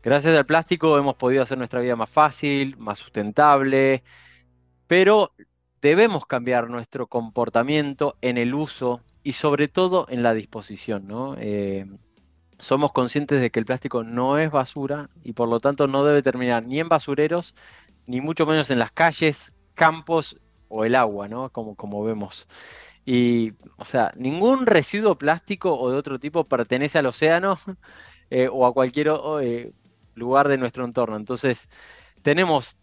Gracias 0.00 0.36
al 0.36 0.46
plástico 0.46 0.96
hemos 0.96 1.16
podido 1.16 1.42
hacer 1.42 1.58
nuestra 1.58 1.80
vida 1.80 1.96
más 1.96 2.10
fácil, 2.10 2.76
más 2.76 3.00
sustentable, 3.00 4.04
pero 4.86 5.32
debemos 5.80 6.24
cambiar 6.24 6.70
nuestro 6.70 7.08
comportamiento 7.08 8.16
en 8.20 8.38
el 8.38 8.54
uso 8.54 9.00
y 9.24 9.32
sobre 9.32 9.66
todo 9.66 10.06
en 10.08 10.22
la 10.22 10.34
disposición. 10.34 11.08
Eh, 11.38 11.86
somos 12.62 12.92
conscientes 12.92 13.40
de 13.40 13.50
que 13.50 13.58
el 13.58 13.66
plástico 13.66 14.04
no 14.04 14.38
es 14.38 14.50
basura 14.52 15.10
y 15.24 15.32
por 15.32 15.48
lo 15.48 15.58
tanto 15.58 15.88
no 15.88 16.04
debe 16.04 16.22
terminar 16.22 16.64
ni 16.64 16.78
en 16.78 16.88
basureros, 16.88 17.56
ni 18.06 18.20
mucho 18.20 18.46
menos 18.46 18.70
en 18.70 18.78
las 18.78 18.92
calles, 18.92 19.52
campos 19.74 20.38
o 20.68 20.84
el 20.84 20.94
agua, 20.94 21.26
¿no? 21.26 21.50
Como, 21.50 21.74
como 21.74 22.04
vemos. 22.04 22.46
Y, 23.04 23.54
o 23.78 23.84
sea, 23.84 24.12
ningún 24.16 24.66
residuo 24.66 25.18
plástico 25.18 25.76
o 25.76 25.90
de 25.90 25.96
otro 25.96 26.20
tipo 26.20 26.44
pertenece 26.44 26.98
al 26.98 27.06
océano 27.06 27.58
eh, 28.30 28.48
o 28.50 28.64
a 28.64 28.72
cualquier 28.72 29.10
eh, 29.42 29.72
lugar 30.14 30.46
de 30.48 30.58
nuestro 30.58 30.84
entorno. 30.84 31.16
Entonces, 31.16 31.68
tenemos, 32.22 32.78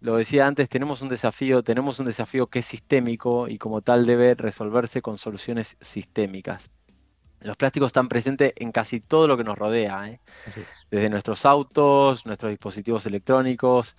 lo 0.00 0.16
decía 0.16 0.48
antes, 0.48 0.68
tenemos 0.68 1.02
un 1.02 1.08
desafío, 1.08 1.62
tenemos 1.62 2.00
un 2.00 2.06
desafío 2.06 2.48
que 2.48 2.60
es 2.60 2.66
sistémico 2.66 3.46
y 3.48 3.58
como 3.58 3.80
tal 3.80 4.06
debe 4.06 4.34
resolverse 4.34 5.02
con 5.02 5.18
soluciones 5.18 5.76
sistémicas. 5.80 6.70
Los 7.40 7.56
plásticos 7.56 7.88
están 7.88 8.08
presentes 8.08 8.52
en 8.56 8.70
casi 8.70 9.00
todo 9.00 9.26
lo 9.26 9.36
que 9.36 9.44
nos 9.44 9.58
rodea, 9.58 10.10
¿eh? 10.10 10.20
desde 10.90 11.08
nuestros 11.08 11.46
autos, 11.46 12.26
nuestros 12.26 12.50
dispositivos 12.50 13.06
electrónicos, 13.06 13.94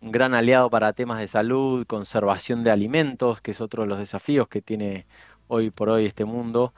un 0.00 0.12
gran 0.12 0.34
aliado 0.34 0.70
para 0.70 0.92
temas 0.92 1.18
de 1.18 1.26
salud, 1.26 1.86
conservación 1.86 2.62
de 2.64 2.70
alimentos, 2.70 3.40
que 3.40 3.52
es 3.52 3.60
otro 3.60 3.82
de 3.82 3.88
los 3.88 3.98
desafíos 3.98 4.48
que 4.48 4.62
tiene 4.62 5.06
hoy 5.48 5.70
por 5.70 5.88
hoy 5.88 6.06
este 6.06 6.24
mundo. 6.24 6.74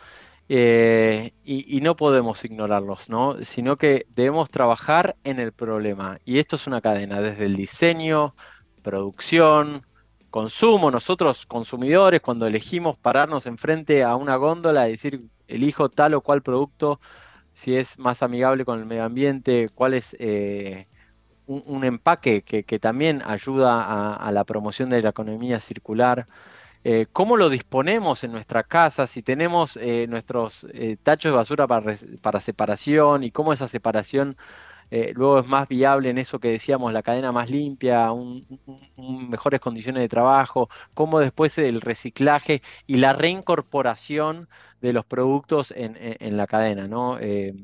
Eh, 0.52 1.32
y, 1.44 1.80
no 1.80 1.94
podemos 1.94 2.44
ignorarlos, 2.44 3.08
¿no? 3.08 3.36
Sino 3.44 3.76
que 3.76 4.06
debemos 4.10 4.50
trabajar 4.50 5.16
en 5.22 5.38
el 5.38 5.52
problema. 5.52 6.18
Y 6.24 6.40
esto 6.40 6.56
es 6.56 6.66
una 6.66 6.80
cadena, 6.80 7.20
desde 7.20 7.44
el 7.44 7.54
diseño, 7.54 8.34
producción, 8.82 9.86
consumo. 10.30 10.90
Nosotros, 10.90 11.46
consumidores, 11.46 12.20
cuando 12.20 12.48
elegimos 12.48 12.98
pararnos 12.98 13.46
enfrente 13.46 14.02
a 14.02 14.16
una 14.16 14.34
góndola 14.36 14.88
y 14.88 14.92
decir, 14.92 15.22
elijo 15.54 15.88
tal 15.88 16.14
o 16.14 16.20
cual 16.20 16.42
producto, 16.42 17.00
si 17.52 17.76
es 17.76 17.98
más 17.98 18.22
amigable 18.22 18.64
con 18.64 18.78
el 18.78 18.86
medio 18.86 19.04
ambiente, 19.04 19.66
cuál 19.74 19.94
es 19.94 20.16
eh, 20.18 20.86
un, 21.46 21.84
empaque 21.84 22.42
que, 22.42 22.78
también 22.78 23.22
ayuda 23.26 24.14
a, 24.14 24.32
la 24.32 24.44
promoción 24.44 24.88
de 24.90 25.02
la 25.02 25.10
economía 25.10 25.58
circular. 25.58 26.26
Eh, 26.84 27.06
¿Cómo 27.12 27.36
lo 27.36 27.50
disponemos 27.50 28.24
en 28.24 28.32
nuestra 28.32 28.62
casa? 28.62 29.06
Si 29.06 29.22
tenemos 29.22 29.76
eh, 29.76 30.06
nuestros 30.08 30.66
tachos 31.02 31.32
de 31.32 31.36
basura 31.36 31.66
para, 31.66 31.94
para 32.22 32.40
separación 32.40 33.24
y 33.24 33.30
cómo 33.30 33.52
esa 33.52 33.68
separación 33.68 34.36
eh, 34.90 35.12
luego 35.14 35.38
es 35.38 35.46
más 35.46 35.68
viable 35.68 36.10
en 36.10 36.18
eso 36.18 36.40
que 36.40 36.48
decíamos, 36.48 36.92
la 36.92 37.02
cadena 37.02 37.30
más 37.30 37.48
limpia, 37.48 38.08
mejores 38.96 39.60
condiciones 39.60 40.02
de 40.02 40.08
trabajo, 40.08 40.68
cómo 40.94 41.20
después 41.20 41.56
el 41.58 41.80
reciclaje 41.80 42.62
y 42.86 42.96
la 42.96 43.12
reincorporación 43.12 44.48
de 44.80 44.92
los 44.92 45.04
productos 45.04 45.72
en, 45.76 46.36
la 46.36 46.46
cadena. 46.46 46.88
Eh, 47.20 47.54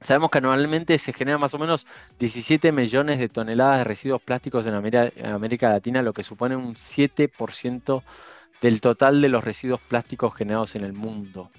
sabemos 0.00 0.30
que 0.30 0.38
anualmente 0.38 0.98
se 0.98 1.12
generan 1.12 1.40
más 1.40 1.54
o 1.54 1.58
menos 1.58 1.86
17 2.18 2.70
millones 2.72 3.18
de 3.18 3.28
toneladas 3.28 3.78
de 3.78 3.84
residuos 3.84 4.20
plásticos 4.20 4.66
en 4.66 4.74
América, 4.74 5.70
Latina, 5.70 6.02
lo 6.02 6.12
que 6.12 6.22
supone 6.22 6.56
un 6.56 6.74
7% 6.74 8.02
del 8.60 8.80
total 8.80 9.22
de 9.22 9.28
los 9.28 9.42
residuos 9.42 9.80
plásticos 9.80 10.34
generados 10.34 10.74
en 10.74 10.84
el 10.84 10.92
mundo. 10.92 11.50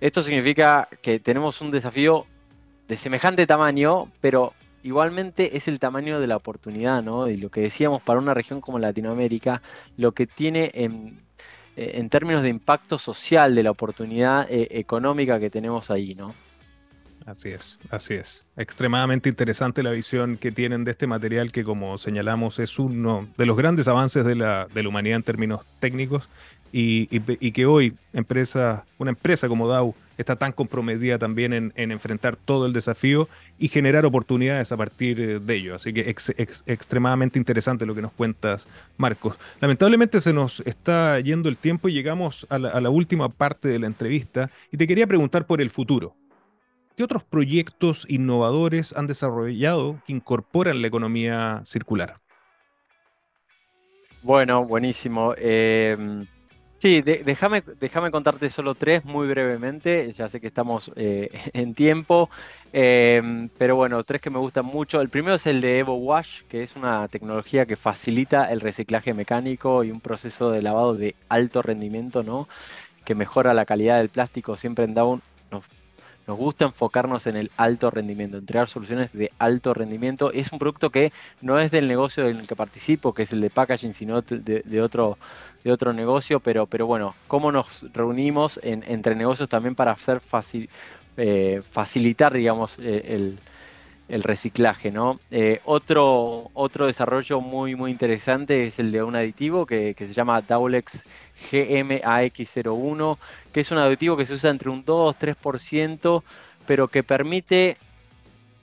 Esto 0.00 0.20
significa 0.20 0.88
que 1.00 1.20
tenemos 1.20 1.60
un 1.60 1.70
desafío 1.70 2.26
de 2.88 2.96
semejante 2.96 3.46
tamaño, 3.46 4.10
pero 4.20 4.52
igualmente 4.82 5.56
es 5.56 5.68
el 5.68 5.78
tamaño 5.78 6.20
de 6.20 6.26
la 6.26 6.36
oportunidad, 6.36 7.02
¿no? 7.02 7.28
Y 7.28 7.36
lo 7.36 7.50
que 7.50 7.62
decíamos 7.62 8.02
para 8.02 8.18
una 8.18 8.34
región 8.34 8.60
como 8.60 8.78
Latinoamérica, 8.78 9.62
lo 9.96 10.12
que 10.12 10.26
tiene 10.26 10.70
en, 10.74 11.20
eh, 11.76 12.06
términos 12.10 12.42
de 12.42 12.50
impacto 12.50 12.98
social 12.98 13.54
de 13.54 13.62
la 13.62 13.70
oportunidad 13.70 14.46
eh, 14.50 14.68
económica 14.72 15.40
que 15.40 15.50
tenemos 15.50 15.90
ahí, 15.90 16.14
¿no? 16.14 16.34
Así 17.26 17.48
es, 17.48 17.78
así 17.88 18.14
es. 18.14 18.44
Extremadamente 18.56 19.30
interesante 19.30 19.82
la 19.82 19.92
visión 19.92 20.36
que 20.36 20.52
tienen 20.52 20.84
de 20.84 20.90
este 20.90 21.06
material 21.06 21.52
que, 21.52 21.64
como 21.64 21.96
señalamos, 21.96 22.58
es 22.58 22.78
uno 22.78 23.26
de 23.38 23.46
los 23.46 23.56
grandes 23.56 23.88
avances 23.88 24.26
de 24.26 24.34
la, 24.34 24.66
de 24.74 24.82
la 24.82 24.88
humanidad 24.90 25.16
en 25.16 25.22
términos 25.22 25.64
técnicos 25.80 26.28
y, 26.76 27.06
que 27.52 27.66
hoy 27.66 27.96
empresa, 28.12 28.84
una 28.98 29.10
empresa 29.10 29.48
como 29.48 29.68
Dow 29.68 29.94
está 30.18 30.36
tan 30.36 30.52
comprometida 30.52 31.18
también 31.18 31.52
en, 31.52 31.72
enfrentar 31.90 32.36
todo 32.36 32.66
el 32.66 32.72
desafío 32.72 33.28
y 33.58 33.68
generar 33.68 34.04
oportunidades 34.04 34.72
a 34.72 34.76
partir 34.76 35.20
eh, 35.20 35.38
de 35.38 35.54
ello. 35.54 35.74
Así 35.74 35.92
que 35.92 36.14
es 36.36 36.64
extremadamente 36.66 37.38
interesante 37.38 37.86
lo 37.86 37.94
que 37.94 38.02
nos 38.02 38.12
cuentas, 38.12 38.68
Marcos. 38.96 39.36
Lamentablemente 39.60 40.20
se 40.20 40.32
nos 40.32 40.60
está 40.60 41.20
yendo 41.20 41.48
el 41.48 41.56
tiempo 41.56 41.88
y 41.88 41.92
llegamos 41.92 42.46
a 42.50 42.58
la, 42.58 42.90
última 42.90 43.28
parte 43.28 43.68
de 43.68 43.78
la 43.78 43.86
entrevista 43.86 44.50
y 44.70 44.76
te 44.76 44.86
quería 44.86 45.06
preguntar 45.06 45.46
por 45.46 45.60
el 45.60 45.70
futuro. 45.70 46.14
¿Qué 46.96 47.02
otros 47.02 47.24
proyectos 47.24 48.06
innovadores 48.08 48.92
han 48.96 49.08
desarrollado 49.08 50.00
que 50.06 50.12
incorporan 50.12 50.80
la 50.80 50.86
economía 50.86 51.62
circular? 51.66 52.20
Bueno, 54.22 54.64
buenísimo. 54.64 55.34
Eh, 55.36 56.24
Sí, 56.84 57.00
déjame, 57.00 57.62
déjame 57.80 58.10
contarte 58.10 58.50
solo 58.50 58.74
tres 58.74 59.06
muy 59.06 59.26
brevemente, 59.26 60.12
ya 60.12 60.28
sé 60.28 60.38
que 60.38 60.48
estamos 60.48 60.92
eh, 60.96 61.30
en 61.54 61.72
tiempo, 61.72 62.28
em, 62.74 63.48
pero 63.56 63.74
bueno, 63.74 64.02
tres 64.02 64.20
que 64.20 64.28
me 64.28 64.38
gustan 64.38 64.66
mucho. 64.66 65.00
El 65.00 65.08
primero 65.08 65.36
es 65.36 65.46
el 65.46 65.62
de 65.62 65.78
Evo 65.78 65.94
Wash, 65.94 66.42
que 66.42 66.62
es 66.62 66.76
una 66.76 67.08
tecnología 67.08 67.64
que 67.64 67.76
facilita 67.76 68.52
el 68.52 68.60
reciclaje 68.60 69.14
mecánico 69.14 69.82
y 69.82 69.90
un 69.90 70.02
proceso 70.02 70.50
de 70.50 70.60
lavado 70.60 70.92
de 70.94 71.14
alto 71.30 71.62
rendimiento, 71.62 72.22
¿no? 72.22 72.48
Que 73.06 73.14
mejora 73.14 73.54
la 73.54 73.64
calidad 73.64 73.96
del 73.96 74.10
plástico. 74.10 74.58
Siempre 74.58 74.84
en 74.84 74.92
Down 74.92 75.22
nos 76.26 76.38
gusta 76.38 76.64
enfocarnos 76.64 77.26
en 77.26 77.36
el 77.36 77.50
alto 77.56 77.90
rendimiento, 77.90 78.38
entregar 78.38 78.68
soluciones 78.68 79.12
de 79.12 79.30
alto 79.38 79.74
rendimiento. 79.74 80.32
Es 80.32 80.52
un 80.52 80.58
producto 80.58 80.90
que 80.90 81.12
no 81.40 81.58
es 81.58 81.70
del 81.70 81.88
negocio 81.88 82.28
en 82.28 82.38
el 82.38 82.46
que 82.46 82.56
participo, 82.56 83.12
que 83.12 83.22
es 83.24 83.32
el 83.32 83.40
de 83.40 83.50
packaging, 83.50 83.92
sino 83.92 84.22
de, 84.22 84.82
otro, 84.82 85.18
de 85.62 85.72
otro 85.72 85.92
negocio, 85.92 86.40
pero, 86.40 86.66
pero 86.66 86.86
bueno, 86.86 87.14
cómo 87.28 87.52
nos 87.52 87.86
reunimos 87.92 88.58
entre 88.62 89.14
negocios 89.14 89.48
también 89.48 89.74
para 89.74 89.92
hacer 89.92 90.22
eh, 91.16 91.62
facilitar, 91.70 92.32
digamos, 92.32 92.78
eh, 92.78 93.04
el 93.08 93.38
el 94.08 94.22
reciclaje, 94.22 94.90
¿no? 94.90 95.18
Eh, 95.30 95.60
otro, 95.64 96.50
otro 96.52 96.86
desarrollo 96.86 97.40
muy, 97.40 97.74
muy 97.74 97.90
interesante 97.90 98.64
es 98.64 98.78
el 98.78 98.92
de 98.92 99.02
un 99.02 99.16
aditivo 99.16 99.64
que, 99.64 99.94
se 99.96 100.12
llama 100.12 100.42
Daulex 100.42 101.04
GMAX01, 101.50 103.18
que 103.52 103.60
es 103.60 103.70
un 103.70 103.78
aditivo 103.78 104.16
que 104.16 104.26
se 104.26 104.34
usa 104.34 104.50
entre 104.50 104.68
un 104.68 104.84
2-3%, 104.84 106.22
pero 106.66 106.88
que 106.88 107.02
permite 107.02 107.78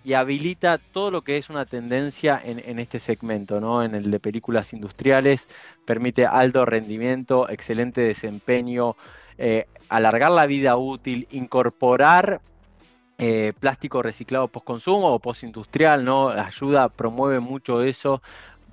y 0.03 0.13
habilita 0.13 0.79
todo 0.79 1.11
lo 1.11 1.21
que 1.21 1.37
es 1.37 1.49
una 1.49 1.65
tendencia 1.65 2.41
en, 2.43 2.79
este 2.79 2.97
segmento, 2.97 3.59
¿no? 3.59 3.83
En 3.83 3.93
el 3.93 4.09
de 4.09 4.19
películas 4.19 4.73
industriales, 4.73 5.47
permite 5.85 6.25
alto 6.25 6.65
rendimiento, 6.65 7.47
excelente 7.49 8.01
desempeño, 8.01 8.95
eh, 9.37 9.67
alargar 9.89 10.31
la 10.31 10.47
vida 10.47 10.75
útil, 10.75 11.27
incorporar 11.29 12.41
eh, 13.23 13.53
plástico 13.59 14.01
reciclado 14.01 14.47
post 14.47 14.65
consumo 14.65 15.13
o 15.13 15.19
post 15.19 15.43
industrial, 15.43 16.03
¿no? 16.03 16.29
Ayuda, 16.29 16.89
promueve 16.89 17.39
mucho 17.39 17.83
eso, 17.83 18.19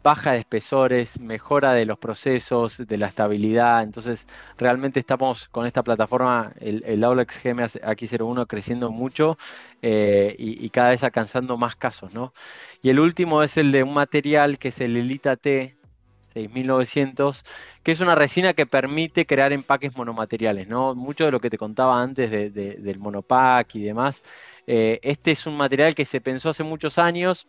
baja 0.03 0.33
de 0.33 0.39
espesores, 0.39 1.21
mejora 1.21 1.75
de 1.75 1.85
los 1.85 1.99
procesos, 1.99 2.79
de 2.79 2.97
la 2.97 3.09
estabilidad. 3.09 3.83
Entonces, 3.83 4.27
realmente 4.57 5.01
estamos 5.01 5.49
con 5.49 5.67
esta 5.67 5.83
plataforma, 5.83 6.53
el, 6.61 6.83
el 6.87 7.05
Aulex 7.05 7.43
GM 7.43 7.63
X01 7.63 8.47
creciendo 8.47 8.91
mucho 8.91 9.37
eh, 9.83 10.35
y, 10.39 10.71
cada 10.71 10.91
vez 10.91 11.05
alcanzando 11.05 11.59
más 11.59 11.77
casos, 11.77 12.15
¿no? 12.15 12.33
Y 12.83 12.89
el 12.89 13.01
último 13.01 13.43
es 13.43 13.59
el 13.59 13.71
de 13.71 13.83
un 13.83 13.93
material 13.93 14.59
que 14.59 14.69
es 14.69 14.81
el 14.81 14.97
Elita 14.97 15.37
T, 15.37 15.77
6900, 16.29 17.45
que 17.83 17.93
es 17.93 18.01
una 18.01 18.15
resina 18.15 18.55
que 18.55 18.67
permite 18.67 19.27
crear 19.27 19.53
empaques 19.53 19.97
monomateriales, 19.97 20.69
¿no? 20.69 20.95
Mucho 20.95 21.25
de 21.25 21.31
lo 21.31 21.41
que 21.41 21.51
te 21.51 21.59
contaba 21.59 22.01
antes 22.01 22.31
del 22.31 22.99
monopack 22.99 23.75
y 23.75 23.83
demás. 23.83 24.23
Eh, 24.67 25.01
este 25.03 25.33
es 25.33 25.47
un 25.47 25.57
material 25.57 25.95
que 25.95 26.05
se 26.05 26.21
pensó 26.21 26.51
hace 26.51 26.65
muchos 26.65 26.99
años, 26.99 27.49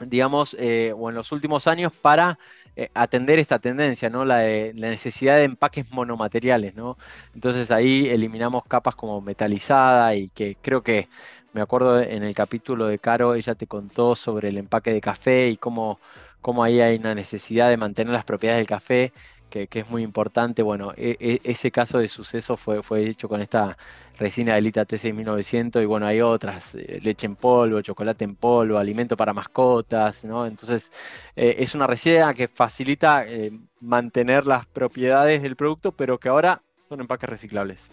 digamos, 0.00 0.56
eh, 0.58 0.92
o 0.96 1.08
en 1.10 1.14
los 1.14 1.32
últimos 1.32 1.66
años, 1.66 1.92
para 1.92 2.38
eh, 2.76 2.90
atender 2.94 3.38
esta 3.38 3.58
tendencia, 3.58 4.10
¿no? 4.10 4.24
La, 4.24 4.38
de, 4.38 4.72
la 4.74 4.88
necesidad 4.88 5.36
de 5.36 5.44
empaques 5.44 5.90
monomateriales, 5.92 6.74
¿no? 6.74 6.96
Entonces 7.34 7.70
ahí 7.70 8.08
eliminamos 8.08 8.64
capas 8.64 8.94
como 8.94 9.20
metalizada 9.20 10.14
y 10.14 10.28
que 10.30 10.56
creo 10.60 10.82
que 10.82 11.08
me 11.52 11.60
acuerdo 11.60 12.00
en 12.00 12.22
el 12.22 12.34
capítulo 12.34 12.86
de 12.86 12.98
Caro, 12.98 13.34
ella 13.34 13.54
te 13.54 13.66
contó 13.66 14.14
sobre 14.14 14.48
el 14.50 14.58
empaque 14.58 14.92
de 14.92 15.00
café 15.00 15.48
y 15.48 15.56
cómo, 15.56 15.98
cómo 16.40 16.64
ahí 16.64 16.80
hay 16.80 16.96
una 16.96 17.14
necesidad 17.14 17.68
de 17.68 17.76
mantener 17.76 18.12
las 18.14 18.24
propiedades 18.24 18.60
del 18.60 18.66
café 18.68 19.12
que, 19.50 19.68
es 19.70 19.90
muy 19.90 20.02
importante. 20.02 20.62
Bueno, 20.62 20.92
e, 20.96 21.16
e, 21.20 21.40
ese 21.44 21.70
caso 21.70 21.98
de 21.98 22.08
suceso 22.08 22.56
fue, 22.56 22.82
fue 22.82 23.06
hecho 23.06 23.28
con 23.28 23.42
esta 23.42 23.76
resina 24.18 24.54
de 24.54 24.60
Lita 24.60 24.86
T6900 24.86 25.82
y 25.82 25.86
bueno, 25.86 26.06
hay 26.06 26.20
otras, 26.20 26.74
eh, 26.74 27.00
leche 27.02 27.26
en 27.26 27.36
polvo, 27.36 27.80
chocolate 27.80 28.24
en 28.24 28.36
polvo, 28.36 28.78
alimento 28.78 29.16
para 29.16 29.32
mascotas, 29.32 30.24
¿no? 30.24 30.46
Entonces, 30.46 30.92
eh, 31.36 31.56
es 31.58 31.74
una 31.74 31.86
resina 31.86 32.32
que 32.34 32.48
facilita 32.48 33.24
eh, 33.26 33.50
mantener 33.80 34.46
las 34.46 34.66
propiedades 34.66 35.42
del 35.42 35.56
producto, 35.56 35.92
pero 35.92 36.18
que 36.18 36.28
ahora 36.28 36.62
son 36.88 37.00
empaques 37.00 37.28
reciclables. 37.28 37.90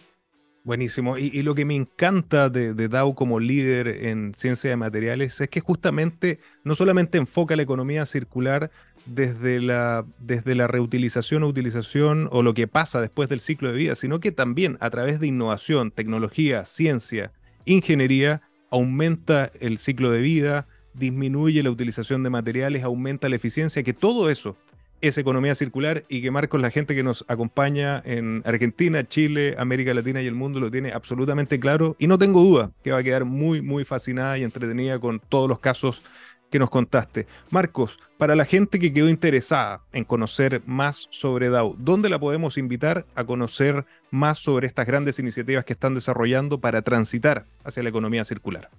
Buenísimo. 0.68 1.18
Y, 1.18 1.44
lo 1.44 1.56
que 1.56 1.64
me 1.64 1.76
encanta 1.76 2.50
de, 2.50 2.74
de, 2.74 2.90
Dow 2.90 3.16
como 3.16 3.40
líder 3.40 3.88
en 3.88 4.34
ciencia 4.36 4.70
de 4.70 4.76
materiales 4.76 5.40
es 5.40 5.48
que 5.48 5.62
justamente 5.62 6.42
no 6.66 6.76
solamente 6.76 7.18
enfoca 7.18 7.56
la 7.56 7.62
economía 7.62 8.06
circular 8.06 8.70
desde 9.06 9.62
la, 9.62 10.04
desde 10.20 10.56
la 10.56 10.68
reutilización 10.68 11.44
o 11.44 11.48
utilización 11.48 12.28
o 12.34 12.44
lo 12.44 12.54
que 12.54 12.68
pasa 12.68 13.00
después 13.00 13.30
del 13.30 13.40
ciclo 13.40 13.72
de 13.72 13.78
vida, 13.78 13.96
sino 13.96 14.20
que 14.20 14.34
también 14.34 14.78
a 14.82 14.90
través 14.90 15.22
de 15.22 15.28
innovación, 15.28 15.90
tecnología, 15.90 16.66
ciencia, 16.66 17.32
ingeniería, 17.64 18.42
aumenta 18.70 19.50
el 19.62 19.78
ciclo 19.78 20.12
de 20.12 20.20
vida, 20.20 20.68
disminuye 20.94 21.64
la 21.64 21.72
utilización 21.72 22.24
de 22.24 22.30
materiales, 22.30 22.84
aumenta 22.84 23.30
la 23.30 23.38
eficiencia, 23.38 23.84
que 23.84 23.94
todo 23.94 24.30
eso 24.30 24.58
es 25.02 25.18
economía 25.18 25.56
circular 25.56 26.04
y 26.08 26.22
que 26.22 26.32
Marcos, 26.32 26.62
la 26.62 26.72
gente 26.72 26.96
que 26.96 27.04
nos 27.04 27.26
acompaña 27.28 28.02
en 28.06 28.42
Argentina, 28.46 29.08
Chile, 29.08 29.56
América 29.58 29.94
Latina 29.94 30.22
y 30.22 30.28
el 30.28 30.36
mundo 30.36 30.60
lo 30.60 30.72
tiene 30.72 30.92
absolutamente 30.92 31.60
claro 31.60 31.96
y 32.00 32.08
no 32.08 32.18
tengo 32.18 32.42
duda 32.42 32.72
que 32.84 32.92
va 32.92 33.00
a 33.00 33.04
quedar 33.04 33.26
muy, 33.26 33.62
muy 33.62 33.86
fascinada 33.86 34.38
y 34.38 34.44
entretenida 34.44 35.00
con 35.00 35.20
todos 35.20 35.48
los 35.48 35.60
casos 35.60 36.02
que 36.50 36.60
nos 36.60 36.70
contaste. 36.70 37.28
Marcos, 37.50 38.00
para 38.18 38.36
la 38.36 38.46
gente 38.46 38.80
que 38.80 38.94
quedó 38.94 39.10
interesada 39.10 39.82
en 39.92 40.04
conocer 40.04 40.62
más 40.66 41.08
sobre 41.10 41.50
DAO, 41.50 41.76
¿dónde 41.78 42.10
la 42.10 42.20
podemos 42.20 42.58
invitar 42.58 43.06
a 43.16 43.26
conocer 43.26 43.86
más 44.12 44.40
sobre 44.40 44.68
estas 44.68 44.88
grandes 44.88 45.20
iniciativas 45.20 45.66
que 45.66 45.74
están 45.74 45.94
desarrollando 45.94 46.60
para 46.60 46.82
transitar 46.82 47.46
hacia 47.64 47.84
la 47.84 47.90
economía 47.90 48.24
circular? 48.24 48.70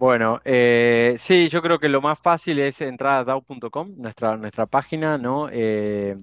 Bueno, 0.00 0.40
eh, 0.46 1.16
sí, 1.18 1.50
yo 1.50 1.60
creo 1.60 1.78
que 1.78 1.90
lo 1.90 2.00
más 2.00 2.18
fácil 2.18 2.58
es 2.58 2.80
entrar 2.80 3.20
a 3.20 3.24
DAO.com, 3.24 3.96
nuestra, 3.98 4.34
nuestra 4.38 4.64
página, 4.64 5.18
¿no? 5.18 5.50
Eh, 5.52 6.16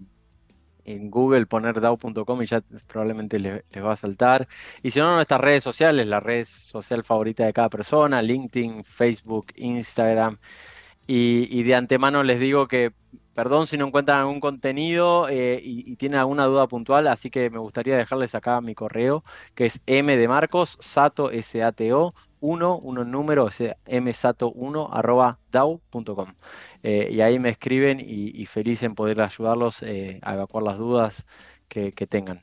en 0.83 1.11
Google 1.11 1.45
poner 1.45 1.79
DAO.com 1.79 2.41
y 2.41 2.47
ya 2.47 2.63
probablemente 2.87 3.37
les, 3.37 3.61
va 3.77 3.93
a 3.93 3.95
saltar. 3.95 4.47
Y 4.81 4.89
si 4.89 4.99
no, 4.99 5.13
nuestras 5.13 5.41
redes 5.41 5.63
sociales, 5.63 6.07
la 6.07 6.19
red 6.19 6.45
social 6.45 7.03
favorita 7.03 7.45
de 7.45 7.53
cada 7.53 7.69
persona, 7.69 8.19
LinkedIn, 8.19 8.83
Facebook, 8.83 9.47
Instagram. 9.57 10.39
Y, 11.05 11.61
de 11.63 11.75
antemano 11.75 12.23
les 12.23 12.39
digo 12.39 12.67
que, 12.67 12.93
perdón 13.35 13.67
si 13.67 13.77
no 13.77 13.87
encuentran 13.87 14.21
algún 14.21 14.39
contenido 14.39 15.29
eh, 15.29 15.61
y, 15.63 15.91
y, 15.91 15.95
tienen 15.97 16.19
alguna 16.19 16.45
duda 16.45 16.67
puntual, 16.67 17.07
así 17.07 17.29
que 17.29 17.49
me 17.51 17.59
gustaría 17.59 17.95
dejarles 17.95 18.33
acá 18.35 18.59
mi 18.59 18.75
correo, 18.75 19.23
que 19.55 19.65
es 19.67 19.81
m 19.85 20.17
de 20.17 20.27
Marcos, 20.27 20.77
sato, 20.81 21.31
S-A-T-O, 21.31 22.13
1, 22.39 22.77
uno 22.77 23.03
número, 23.03 23.45
o 23.45 23.51
sea, 23.51 23.77
msato1 23.85 24.89
arroba 24.91 25.39
dau.com. 25.51 26.33
Eh, 26.83 27.09
y 27.11 27.21
ahí 27.21 27.39
me 27.39 27.49
escriben 27.49 27.99
y, 27.99 28.45
feliz 28.45 28.83
en 28.83 28.95
poder 28.95 29.21
ayudarlos 29.21 29.81
eh, 29.83 30.19
a 30.21 30.35
evacuar 30.35 30.63
las 30.63 30.77
dudas 30.77 31.25
que, 31.67 31.91
tengan. 31.91 32.41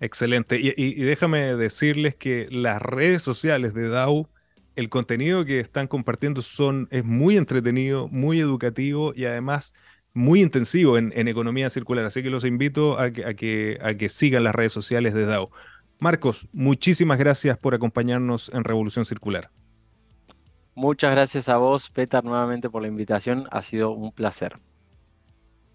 Excelente. 0.00 0.58
Y, 0.60 0.94
déjame 1.02 1.56
decirles 1.56 2.14
que 2.14 2.48
las 2.50 2.82
redes 2.82 3.22
sociales 3.22 3.74
de 3.74 3.88
DAO, 3.88 4.28
el 4.76 4.88
contenido 4.88 5.44
que 5.44 5.60
están 5.60 5.86
compartiendo 5.86 6.42
son, 6.42 6.88
es 6.90 7.04
muy 7.04 7.36
entretenido, 7.36 8.08
muy 8.08 8.40
educativo 8.40 9.12
y 9.14 9.24
además 9.26 9.72
muy 10.12 10.42
intensivo 10.42 10.98
en, 10.98 11.28
economía 11.28 11.70
circular. 11.70 12.04
Así 12.04 12.22
que 12.22 12.30
los 12.30 12.44
invito 12.44 12.98
a 12.98 13.10
que, 13.10 13.24
a 13.24 13.34
que, 13.34 13.78
a 13.82 13.94
que 13.94 14.08
sigan 14.08 14.44
las 14.44 14.54
redes 14.54 14.72
sociales 14.72 15.14
de 15.14 15.26
DAO. 15.26 15.50
Marcos, 16.00 16.48
muchísimas 16.52 17.18
gracias 17.18 17.58
por 17.58 17.74
acompañarnos 17.74 18.50
en 18.54 18.64
Revolución 18.64 19.04
Circular. 19.04 19.50
Muchas 20.74 21.10
gracias 21.10 21.48
a 21.50 21.58
vos, 21.58 21.90
Petar, 21.90 22.24
nuevamente 22.24 22.70
por 22.70 22.80
la 22.80 22.88
invitación. 22.88 23.44
Ha 23.50 23.60
sido 23.60 23.90
un 23.90 24.10
placer. 24.10 24.58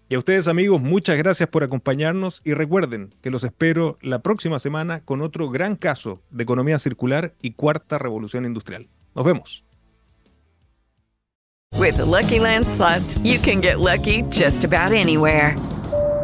Y 0.08 0.16
a 0.16 0.18
ustedes 0.18 0.48
amigos, 0.48 0.80
muchas 0.80 1.16
gracias 1.16 1.48
por 1.48 1.62
acompañarnos 1.62 2.40
y 2.44 2.54
recuerden 2.54 3.14
que 3.22 3.30
los 3.30 3.44
espero 3.44 3.98
la 4.02 4.20
próxima 4.20 4.58
semana 4.58 5.00
con 5.00 5.20
otro 5.20 5.48
gran 5.48 5.76
caso 5.76 6.22
de 6.30 6.42
economía 6.42 6.78
circular 6.78 7.34
y 7.40 7.52
cuarta 7.52 7.98
revolución 7.98 8.44
industrial. 8.46 8.88
Nos 9.14 9.24
vemos. 9.24 9.64
With 11.78 11.98
Lucky 11.98 12.38
Land 12.38 12.66
you 13.22 13.38
can 13.38 13.60
get 13.60 13.78
lucky 13.78 14.22
just 14.30 14.64
about 14.64 14.92
anywhere. 14.92 15.56